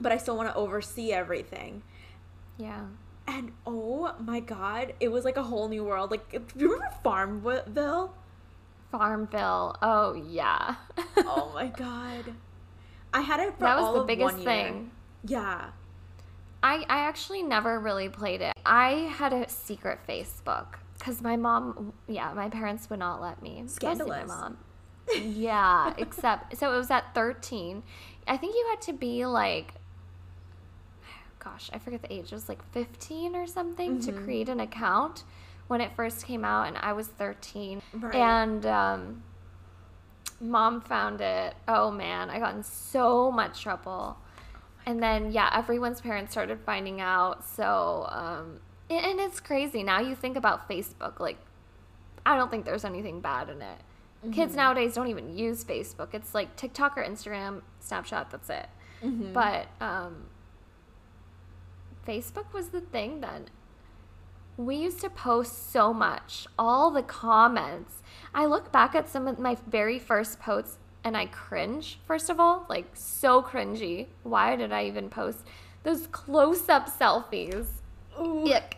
[0.00, 1.82] but I still want to oversee everything.
[2.56, 2.84] Yeah.
[3.26, 6.12] And oh my god, it was like a whole new world.
[6.12, 8.14] Like do you remember Farmville?
[8.92, 9.76] Farmville.
[9.82, 10.76] Oh yeah.
[11.16, 12.34] oh my god.
[13.14, 14.44] I had it for that was the biggest year.
[14.44, 14.90] thing.
[15.24, 15.70] Yeah.
[16.62, 18.52] I, I actually never really played it.
[18.66, 23.60] I had a secret Facebook because my mom, yeah, my parents would not let me.
[23.62, 24.28] Mostly My Scandalous.
[24.28, 24.58] mom.
[25.14, 27.82] Yeah, except so it was at 13.
[28.26, 29.74] I think you had to be like,
[31.38, 32.26] gosh, I forget the age.
[32.26, 34.24] It was like 15 or something to Mhm.
[34.24, 35.24] create an account
[35.66, 37.82] when it first came out, and I was 13.
[37.92, 38.14] Right.
[38.14, 39.22] And um,
[40.40, 41.54] mom found it.
[41.68, 44.18] Oh man, I got in so much trouble.
[44.86, 47.44] And then yeah, everyone's parents started finding out.
[47.44, 50.00] So um, and, it's crazy now.
[50.00, 51.38] You think about Facebook, like
[52.26, 53.78] I don't think there's anything bad in it.
[54.32, 56.14] Kids nowadays don't even use Facebook.
[56.14, 58.30] It's like TikTok or Instagram, Snapchat.
[58.30, 58.66] That's it.
[59.02, 59.34] Mhm.
[59.34, 60.28] But um,
[62.06, 63.46] Facebook was the thing then.
[64.56, 68.02] We used to post so much, all the comments.
[68.32, 72.38] I look back at some of my very first posts and I cringe, first of
[72.40, 74.06] all, like so cringy.
[74.22, 75.40] Why did I even post
[75.82, 77.66] those close up selfies?
[78.20, 78.46] Ooh.
[78.50, 78.76] Ick.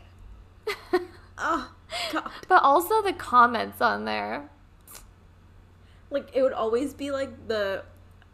[1.39, 1.71] Oh,
[2.13, 2.31] God.
[2.49, 4.49] but also the comments on there.
[6.09, 7.85] like it would always be like the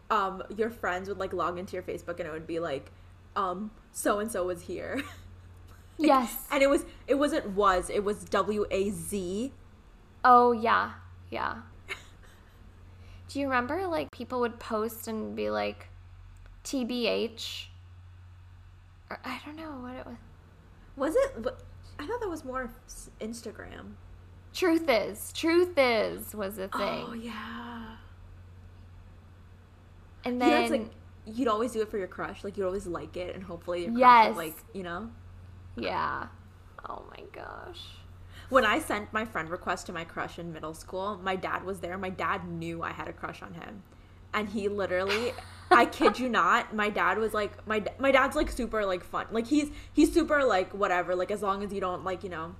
[0.09, 2.91] um your friends would like log into your Facebook and it would be like
[3.35, 5.01] um so and so was here.
[5.97, 6.35] Yes.
[6.51, 9.51] and it was it wasn't was, it was W A Z.
[10.25, 10.93] Oh yeah,
[11.29, 11.57] yeah.
[13.29, 15.89] Do you remember like people would post and be like
[16.63, 17.65] TBH?
[19.09, 20.17] Or I don't know what it was.
[20.95, 21.45] Was it
[21.99, 22.71] I thought that was more
[23.21, 23.93] Instagram.
[24.53, 27.05] Truth is, truth is was a thing.
[27.07, 27.95] Oh yeah.
[30.25, 30.89] and You know, then it's like
[31.25, 32.43] you'd always do it for your crush.
[32.43, 34.27] Like you'd always like it and hopefully your crush Yes.
[34.29, 35.09] would like, you know.
[35.75, 36.27] Yeah.
[36.87, 37.81] Oh my gosh.
[38.49, 41.79] When I sent my friend request to my crush in middle school, my dad was
[41.79, 41.97] there.
[41.97, 43.83] My dad knew I had a crush on him.
[44.33, 45.33] And he literally
[45.71, 49.27] I kid you not, my dad was like my my dad's like super like fun.
[49.31, 52.55] Like he's he's super like whatever, like as long as you don't like, you know,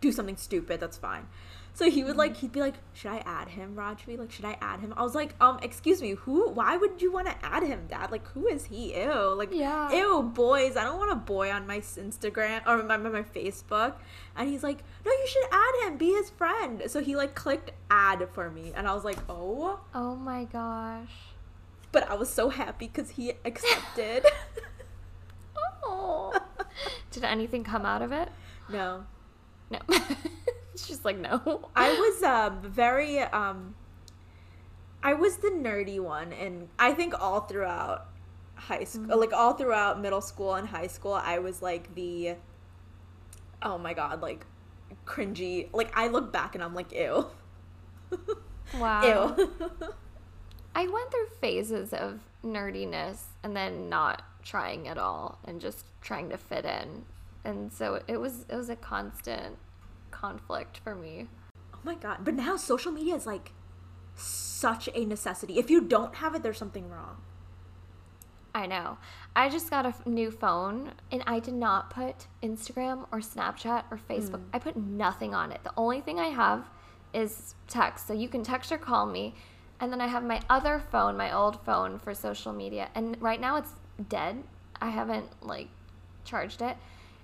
[0.00, 1.26] do something stupid, that's fine.
[1.74, 4.18] So he would like he'd be like, "Should I add him, Rajvi?
[4.18, 6.50] Like, should I add him?" I was like, "Um, excuse me, who?
[6.50, 8.10] Why would you want to add him, Dad?
[8.10, 8.94] Like, who is he?
[8.94, 9.90] Ew, like, Yeah.
[9.90, 10.76] ew, boys.
[10.76, 13.94] I don't want a boy on my Instagram or my, my my Facebook."
[14.36, 15.96] And he's like, "No, you should add him.
[15.96, 19.80] Be his friend." So he like clicked add for me, and I was like, "Oh,"
[19.94, 21.14] Oh my gosh.
[21.90, 24.26] but I was so happy because he accepted.
[25.84, 26.38] Oh.
[27.10, 28.28] Did anything come out of it?
[28.70, 29.04] no,
[29.70, 29.78] No.
[30.74, 31.68] it's just like no.
[31.74, 33.74] I was um very um
[35.02, 38.08] I was the nerdy one and I think all throughout
[38.54, 42.36] high school like all throughout middle school and high school I was like the
[43.60, 44.46] oh my god like
[45.04, 47.26] cringy like I look back and I'm like ew
[48.78, 49.34] Wow.
[49.38, 49.50] ew
[50.74, 56.30] I went through phases of nerdiness and then not trying at all and just trying
[56.30, 57.04] to fit in.
[57.44, 59.56] And so it was it was a constant
[60.12, 61.26] conflict for me.
[61.74, 63.52] oh my god but now social media is like
[64.14, 67.16] such a necessity if you don't have it there's something wrong
[68.54, 68.98] I know.
[69.34, 73.84] I just got a f- new phone and I did not put Instagram or Snapchat
[73.90, 74.40] or Facebook.
[74.40, 74.50] Hmm.
[74.52, 75.64] I put nothing on it.
[75.64, 76.68] The only thing I have
[77.14, 78.06] is text.
[78.06, 79.34] So you can text or call me.
[79.80, 82.90] And then I have my other phone, my old phone for social media.
[82.94, 83.72] And right now it's
[84.08, 84.44] dead.
[84.80, 85.68] I haven't like
[86.24, 86.76] charged it.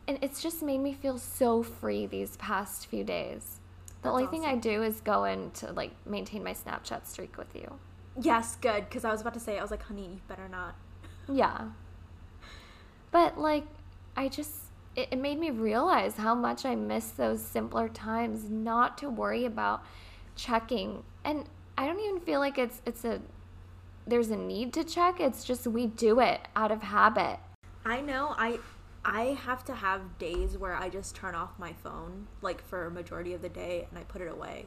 [0.08, 3.60] And it's just made me feel so free these past few days.
[4.02, 7.36] The That's only thing I do is go in to like maintain my Snapchat streak
[7.38, 7.78] with you.
[8.20, 10.74] yes good because I was about to say I was like honey you better not
[11.28, 11.68] Yeah.
[13.10, 13.66] But like
[14.16, 14.54] I just
[14.96, 19.44] it, it made me realize how much I miss those simpler times not to worry
[19.44, 19.82] about
[20.36, 21.04] checking.
[21.24, 21.44] And
[21.76, 23.20] I don't even feel like it's it's a
[24.06, 25.20] there's a need to check.
[25.20, 27.38] It's just we do it out of habit.
[27.84, 28.34] I know.
[28.36, 28.58] I
[29.04, 32.90] I have to have days where I just turn off my phone, like for a
[32.90, 34.66] majority of the day, and I put it away.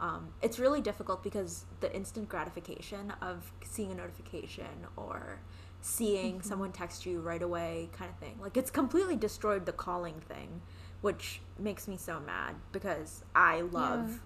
[0.00, 5.38] Um, it's really difficult because the instant gratification of seeing a notification or
[5.80, 8.38] seeing someone text you right away, kind of thing.
[8.40, 10.60] Like it's completely destroyed the calling thing,
[11.00, 14.18] which makes me so mad because I love Yeah.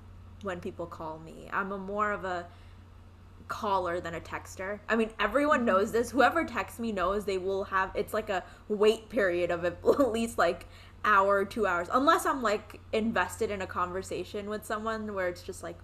[0.42, 1.48] when people call me.
[1.52, 2.46] I'm a more of a
[3.48, 4.80] caller than a texter.
[4.88, 5.66] I mean, everyone mm-hmm.
[5.66, 6.10] knows this.
[6.10, 10.38] Whoever texts me knows they will have it's like a wait period of at least
[10.38, 10.66] like
[11.04, 11.88] hour, 2 hours.
[11.92, 15.78] Unless I'm like invested in a conversation with someone where it's just like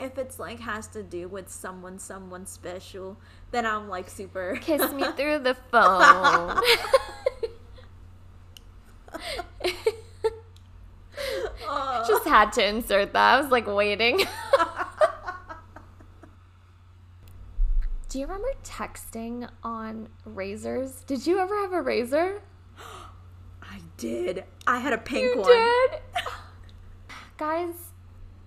[0.00, 3.16] if it's like has to do with someone someone special,
[3.50, 6.60] then I'm like super Kiss me through the phone.
[12.06, 13.34] Just had to insert that.
[13.34, 14.20] I was like waiting.
[18.14, 21.04] Do you remember texting on Razrs?
[21.04, 22.38] Did you ever have a Razr?
[23.60, 24.44] I did.
[24.68, 25.48] I had a pink You one.
[25.48, 25.98] did?
[27.36, 27.74] Guys,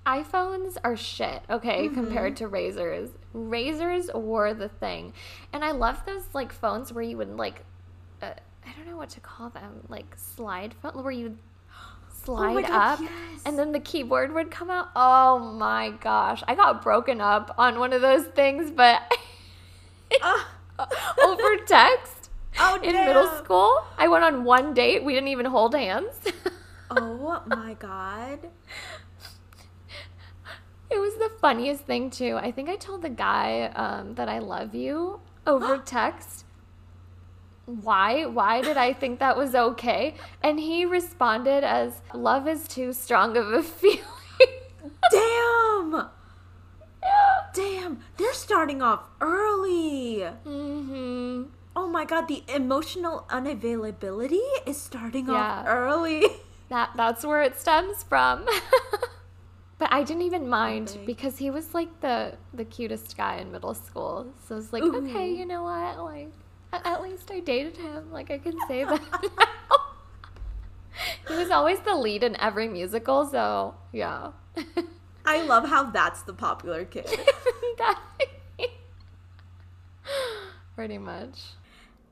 [0.06, 3.10] iPhones are shit, okay, compared to Razrs.
[3.36, 5.12] Razrs were the thing.
[5.52, 7.66] And I love those like phones where you would like
[8.22, 8.28] uh,
[8.66, 11.38] I don't know what to call them, like slide phone where you would
[12.24, 13.42] slide God, up yes.
[13.46, 14.92] and then the keyboard would come out.
[14.96, 16.42] Oh my gosh.
[16.48, 19.02] I got broken up on one of those things, but
[20.22, 20.50] Ah.
[21.26, 22.30] over text
[22.60, 23.86] Oh, in middle school.
[23.98, 25.04] I went on one date.
[25.04, 26.16] We didn't even hold hands.
[26.90, 28.40] Oh my god.
[30.90, 32.38] It was the funniest thing too.
[32.38, 36.46] I think I told the guy um, that I love you over text.
[37.66, 38.26] Why?
[38.26, 40.16] Why did I think that was okay?
[40.42, 44.00] And he responded as love is too strong of a feeling.
[45.12, 46.08] Damn.
[47.54, 48.00] Damn.
[48.16, 49.47] They're starting off early.
[49.68, 51.44] Hmm
[51.76, 56.24] Oh my god, the emotional unavailability is starting off early.
[56.70, 58.46] That that's where it stems from.
[59.80, 61.06] but I didn't even mind Okay.
[61.06, 64.34] because he was like the the cutest guy in middle school.
[64.46, 64.98] So I was like, Ooh.
[65.08, 65.98] okay, you know what?
[66.04, 66.34] Like
[66.74, 68.12] at, at least I dated him.
[68.12, 69.00] Like I can say that.
[71.30, 74.32] he was always the lead in every musical, so yeah.
[75.26, 77.08] I love how that's the popular kid.
[77.78, 78.02] That-
[80.78, 81.56] Pretty much.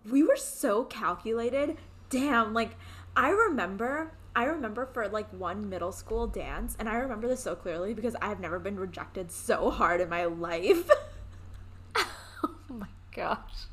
[0.10, 1.78] we were so calculated.
[2.10, 2.76] Damn, like
[3.16, 7.56] I remember I remember for like one middle school dance and I remember this so
[7.56, 10.90] clearly because I've never been rejected so hard in my life.
[12.44, 13.68] Oh my gosh.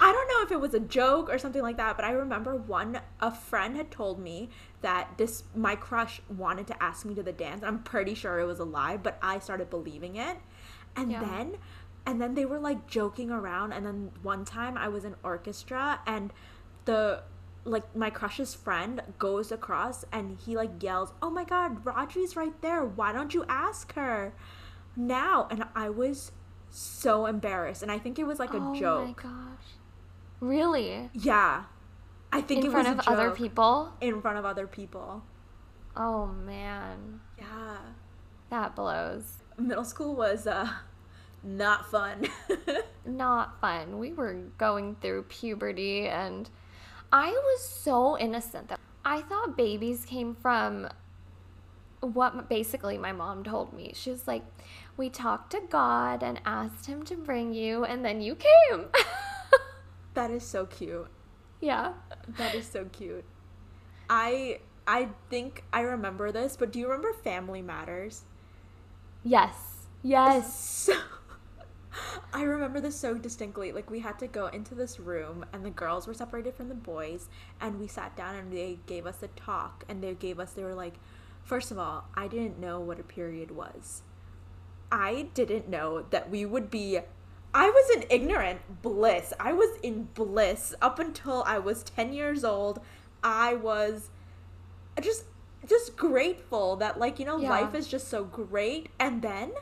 [0.00, 2.56] I don't know if it was a joke or something like that, but I remember
[2.56, 4.50] one a friend had told me
[4.82, 7.62] that this my crush wanted to ask me to the dance.
[7.64, 10.38] I'm pretty sure it was a lie, but I started believing it.
[10.96, 11.20] And Yeah.
[11.20, 11.56] then
[12.06, 16.00] and then they were like joking around and then one time I was in orchestra
[16.06, 16.32] and
[16.84, 17.22] the
[17.64, 22.60] like my crush's friend goes across and he like yells, "Oh my god, Rodri's right
[22.60, 22.84] there.
[22.84, 24.34] Why don't you ask her?"
[24.96, 26.32] Now, and I was
[26.70, 29.06] so embarrassed and I think it was like a oh joke.
[29.06, 29.64] my gosh.
[30.40, 31.10] Really?
[31.12, 31.64] Yeah.
[32.32, 33.92] I think In it front was of other people?
[34.00, 35.22] In front of other people.
[35.96, 37.20] Oh man.
[37.38, 37.76] Yeah.
[38.50, 39.38] That blows.
[39.58, 40.68] Middle school was uh
[41.42, 42.26] not fun.
[43.04, 43.98] Not fun.
[43.98, 46.48] We were going through puberty and
[47.12, 50.88] I was so innocent that I thought babies came from
[52.00, 53.92] what basically my mom told me.
[53.94, 54.44] She was like,
[54.96, 58.86] We talked to God and asked him to bring you, and then you came.
[60.14, 61.08] that is so cute.
[61.60, 61.92] yeah.
[62.38, 63.24] That is so cute.
[64.08, 68.22] I I think I remember this, but do you remember Family Matters?
[69.22, 69.86] Yes.
[70.02, 70.54] Yes.
[70.58, 70.94] So
[72.32, 73.72] I remember this so distinctly.
[73.72, 76.74] Like we had to go into this room and the girls were separated from the
[76.74, 77.28] boys
[77.60, 80.64] and we sat down and they gave us a talk and they gave us they
[80.64, 80.94] were like
[81.44, 84.02] first of all, I didn't know what a period was.
[84.90, 87.00] I didn't know that we would be
[87.54, 89.32] I was in ignorant bliss.
[89.38, 92.80] I was in bliss up until I was 10 years old.
[93.22, 94.08] I was
[95.00, 95.24] just
[95.68, 97.50] just grateful that like you know Yeah.
[97.50, 99.52] life is just so great and then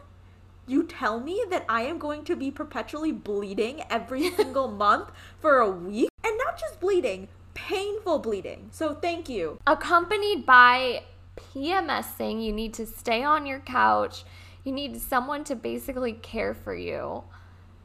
[0.70, 5.10] you tell me that I am going to be perpetually bleeding every single month
[5.40, 8.68] for a week and not just bleeding, painful bleeding.
[8.70, 9.58] So thank you.
[9.66, 11.02] Accompanied by
[11.36, 14.24] PMS saying you need to stay on your couch.
[14.62, 17.24] You need someone to basically care for you.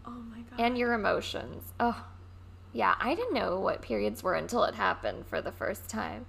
[0.05, 0.59] Oh my god.
[0.59, 1.63] and your emotions.
[1.79, 2.05] Oh,
[2.73, 6.25] yeah, I didn't know what periods were until it happened for the first time.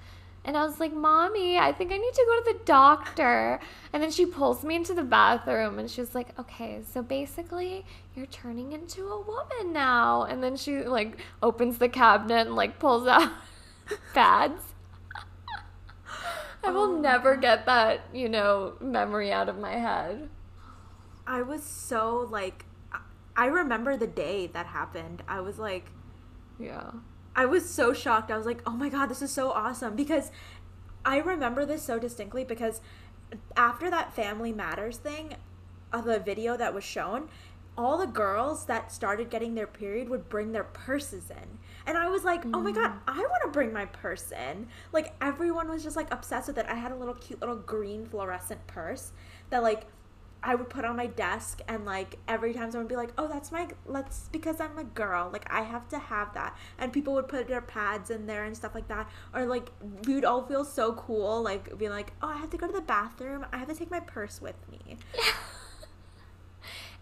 [0.47, 3.59] And I was like, Mommy, I think I need to go to the doctor.
[3.93, 7.85] And then she pulls me into the bathroom and she's like, Okay, so basically
[8.15, 10.23] you're turning into a woman now.
[10.23, 13.29] And then she like opens the cabinet and like pulls out
[14.15, 14.63] pads.
[16.65, 17.01] I will Oh.
[17.01, 20.29] never get that, you know, memory out of my head.
[21.27, 23.01] I was so like I-
[23.37, 25.23] I remember the day that happened.
[25.27, 25.91] I was like
[26.59, 26.91] Yeah.
[27.37, 28.33] I was so shocked.
[28.33, 30.33] I was like, "Oh my god, this is so awesome!" Because
[31.05, 32.81] I remember this so distinctly because
[33.57, 35.37] after that Family Matters thing,
[35.93, 37.29] of the video that was shown,
[37.79, 41.59] all the girls that started getting their period would bring their purses in.
[41.87, 42.99] And I was like, oh my god, mm.
[43.07, 44.67] I want to bring my purse in.
[44.93, 46.67] Like everyone was just like obsessed with it.
[46.69, 49.13] I had a little cute little green fluorescent purse
[49.51, 49.87] that like
[50.47, 53.27] I would put on my desk and like every time someone would be like, "Oh,
[53.27, 57.15] that's my let's because I'm a girl, like I have to have that." And people
[57.15, 59.11] would put their pads in there and stuff like that.
[59.35, 59.73] Or like
[60.07, 62.73] we would all feel so cool like being like, "Oh, I have to go to
[62.73, 63.45] the bathroom.
[63.53, 64.97] I have to take my purse with me."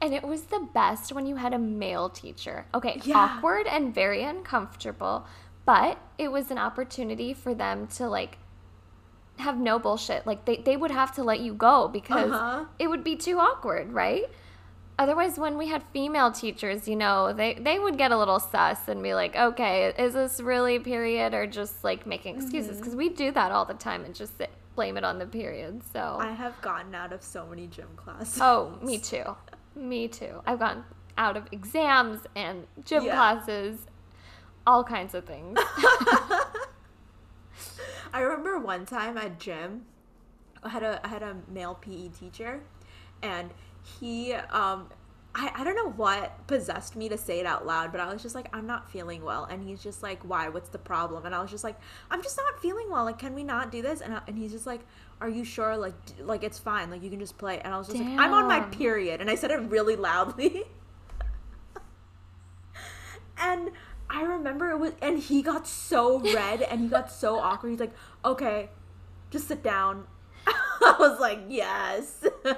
[0.01, 2.67] And it was the best when you had a male teacher.
[2.75, 3.17] Okay, Yeah.
[3.17, 5.25] awkward and very uncomfortable,
[5.65, 8.37] but it was an opportunity for them to like
[9.39, 10.27] have no bullshit.
[10.27, 12.65] Like they, they would have to let you go because Uh-huh.
[12.79, 14.25] it would be too awkward, right?
[14.97, 18.87] Otherwise, when we had female teachers, you know, they, they would get a little sus
[18.87, 22.73] and be like, okay, is this really period or just like making excuses?
[22.73, 22.79] Mm-hmm.
[22.79, 25.83] Because we do that all the time and just sit, blame it on the period.
[25.93, 28.39] So, I have gotten out of so many gym classes.
[28.41, 29.25] oh, me too.
[29.75, 30.41] Me too.
[30.47, 30.85] I've gone
[31.19, 33.15] out of exams and gym Yeah.
[33.17, 33.81] classes,
[34.65, 35.59] all kinds of things.
[38.15, 39.83] I remember one time at gym,
[40.63, 42.63] I had a I had a male PE teacher,
[43.23, 43.51] and
[43.83, 44.89] he um.
[45.37, 48.23] I, I don't know what possessed me to say it out loud, but I was
[48.23, 49.47] just like, I'm not feeling well.
[49.47, 50.49] And he's just like, why?
[50.49, 51.27] What's the problem?
[51.27, 51.77] And I was just like,
[52.09, 53.03] I'm just not feeling well.
[53.03, 54.01] Like, can we not do this?
[54.01, 54.83] And, I, and he's just like,
[55.21, 55.77] are you sure?
[55.77, 56.89] Like, like it's fine.
[56.89, 57.59] Like, you can just play.
[57.59, 59.21] And I was just like, I'm on my period.
[59.21, 60.63] And I said it really loudly.
[63.37, 63.73] and
[64.11, 67.71] I remember it was, and he got so red and he got so awkward.
[67.71, 67.95] He's like,
[68.25, 68.69] okay,
[69.31, 70.07] just sit down.
[70.47, 72.25] I was like, yes.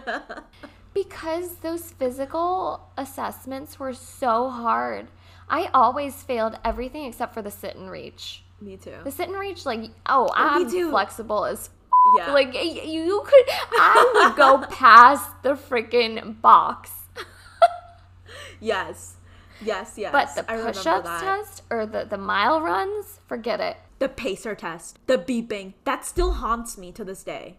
[0.94, 5.08] Because those physical assessments were so hard.
[5.46, 8.42] I always failed everything except for the sit and reach.
[8.62, 8.94] me too.
[9.04, 10.88] The sit and reach, like, oh, oh I'm too.
[10.88, 11.68] flexible as
[12.16, 12.32] Yeah.
[12.32, 13.44] like you could.
[13.72, 16.90] I would go past the freaking box,
[18.60, 19.16] yes.
[19.64, 20.12] Yes, yes.
[20.12, 23.76] but the push-ups test or the the mile runs, forget it.
[23.98, 27.56] The pacer test, the beeping, that still haunts me to this day.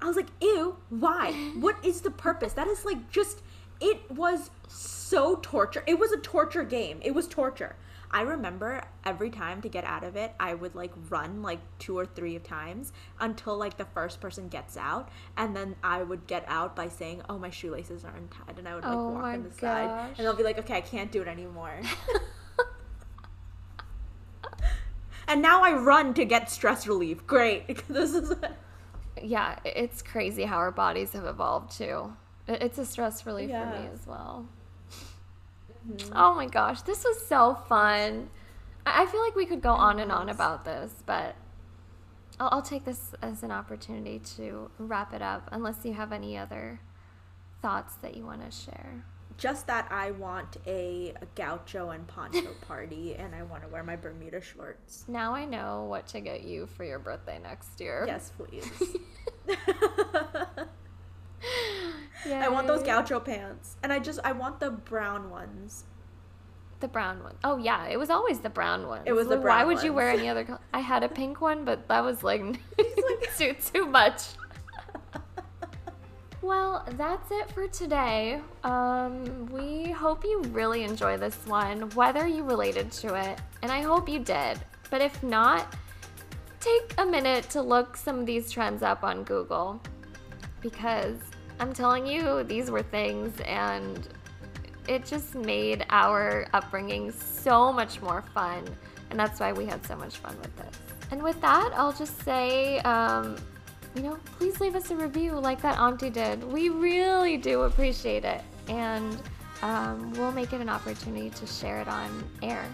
[0.00, 1.32] I was like, ew, why?
[1.58, 2.52] What is the purpose?
[2.52, 3.42] That is like just,
[3.80, 5.82] it was so torture.
[5.86, 7.00] It was a torture game.
[7.02, 7.76] It was torture.
[8.10, 11.98] I remember every time to get out of it, I would like run like two
[11.98, 15.10] or three times until like the first person gets out.
[15.36, 18.58] And then I would get out by saying, oh, my shoelaces are untied.
[18.58, 20.14] And I would like Oh walk on the side.
[20.16, 21.80] And they'll be like, okay, I can't do it anymore.
[25.28, 27.26] and now I run to get stress relief.
[27.26, 27.86] Great.
[27.88, 28.32] this is
[29.22, 32.12] Yeah, it's crazy how our bodies have evolved too.
[32.46, 34.48] It's a stress relief for me as well.
[35.90, 36.12] Mm-hmm.
[36.14, 38.30] Oh my gosh, this was so fun.
[38.86, 41.34] I I feel like we could go on and on about this, but
[42.40, 46.36] I'll, I'll take this as an opportunity to wrap it up, unless you have any
[46.38, 46.80] other
[47.62, 49.04] thoughts that you want to share.
[49.36, 53.82] just that I want a, a gaucho and poncho party and I want to wear
[53.84, 55.04] my Bermuda shorts.
[55.08, 58.04] Now I know what to get you for your birthday next year.
[58.06, 58.96] Yes, please.
[62.26, 62.34] Yay.
[62.34, 63.76] I want those gaucho pants.
[63.82, 65.84] And I just I want the brown ones.
[66.80, 67.34] The brown one.
[67.42, 69.02] Oh yeah, it was always the brown one.
[69.04, 69.44] It was the brown ones.
[69.44, 70.60] Why brown would you wear any other color?
[70.72, 72.42] I had a pink one, but that was like
[73.38, 74.22] too too much.
[76.40, 78.40] Well, that's it for today.
[78.62, 83.82] Um, we hope you really enjoy this one, whether you related to it, and I
[83.82, 84.58] hope you did.
[84.88, 85.74] But if not,
[86.60, 89.80] take a minute to look some of these trends up on Google
[90.60, 91.16] because
[91.60, 94.08] I'm telling you, these were things and
[94.86, 98.64] it just made our upbringing so much more fun.
[99.10, 100.74] And that's why we had so much fun with this.
[101.10, 103.36] And with that, I'll just say, um,
[103.94, 106.44] you know, please leave us a review like that auntie did.
[106.44, 108.42] We really do appreciate it.
[108.68, 109.20] And
[109.62, 112.64] um, we'll make it an opportunity to share it on air.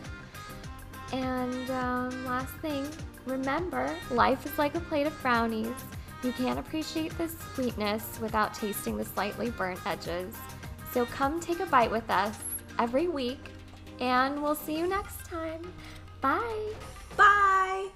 [1.12, 2.88] And um, last thing,
[3.26, 5.72] remember, life is like a plate of brownies.
[6.24, 10.34] You can't appreciate the sweetness without tasting the slightly burnt edges.
[10.92, 12.38] So come take a bite with us
[12.78, 13.50] every week,
[14.00, 15.60] and we'll see you next time.
[16.22, 16.72] Bye.
[17.16, 17.88] Bye.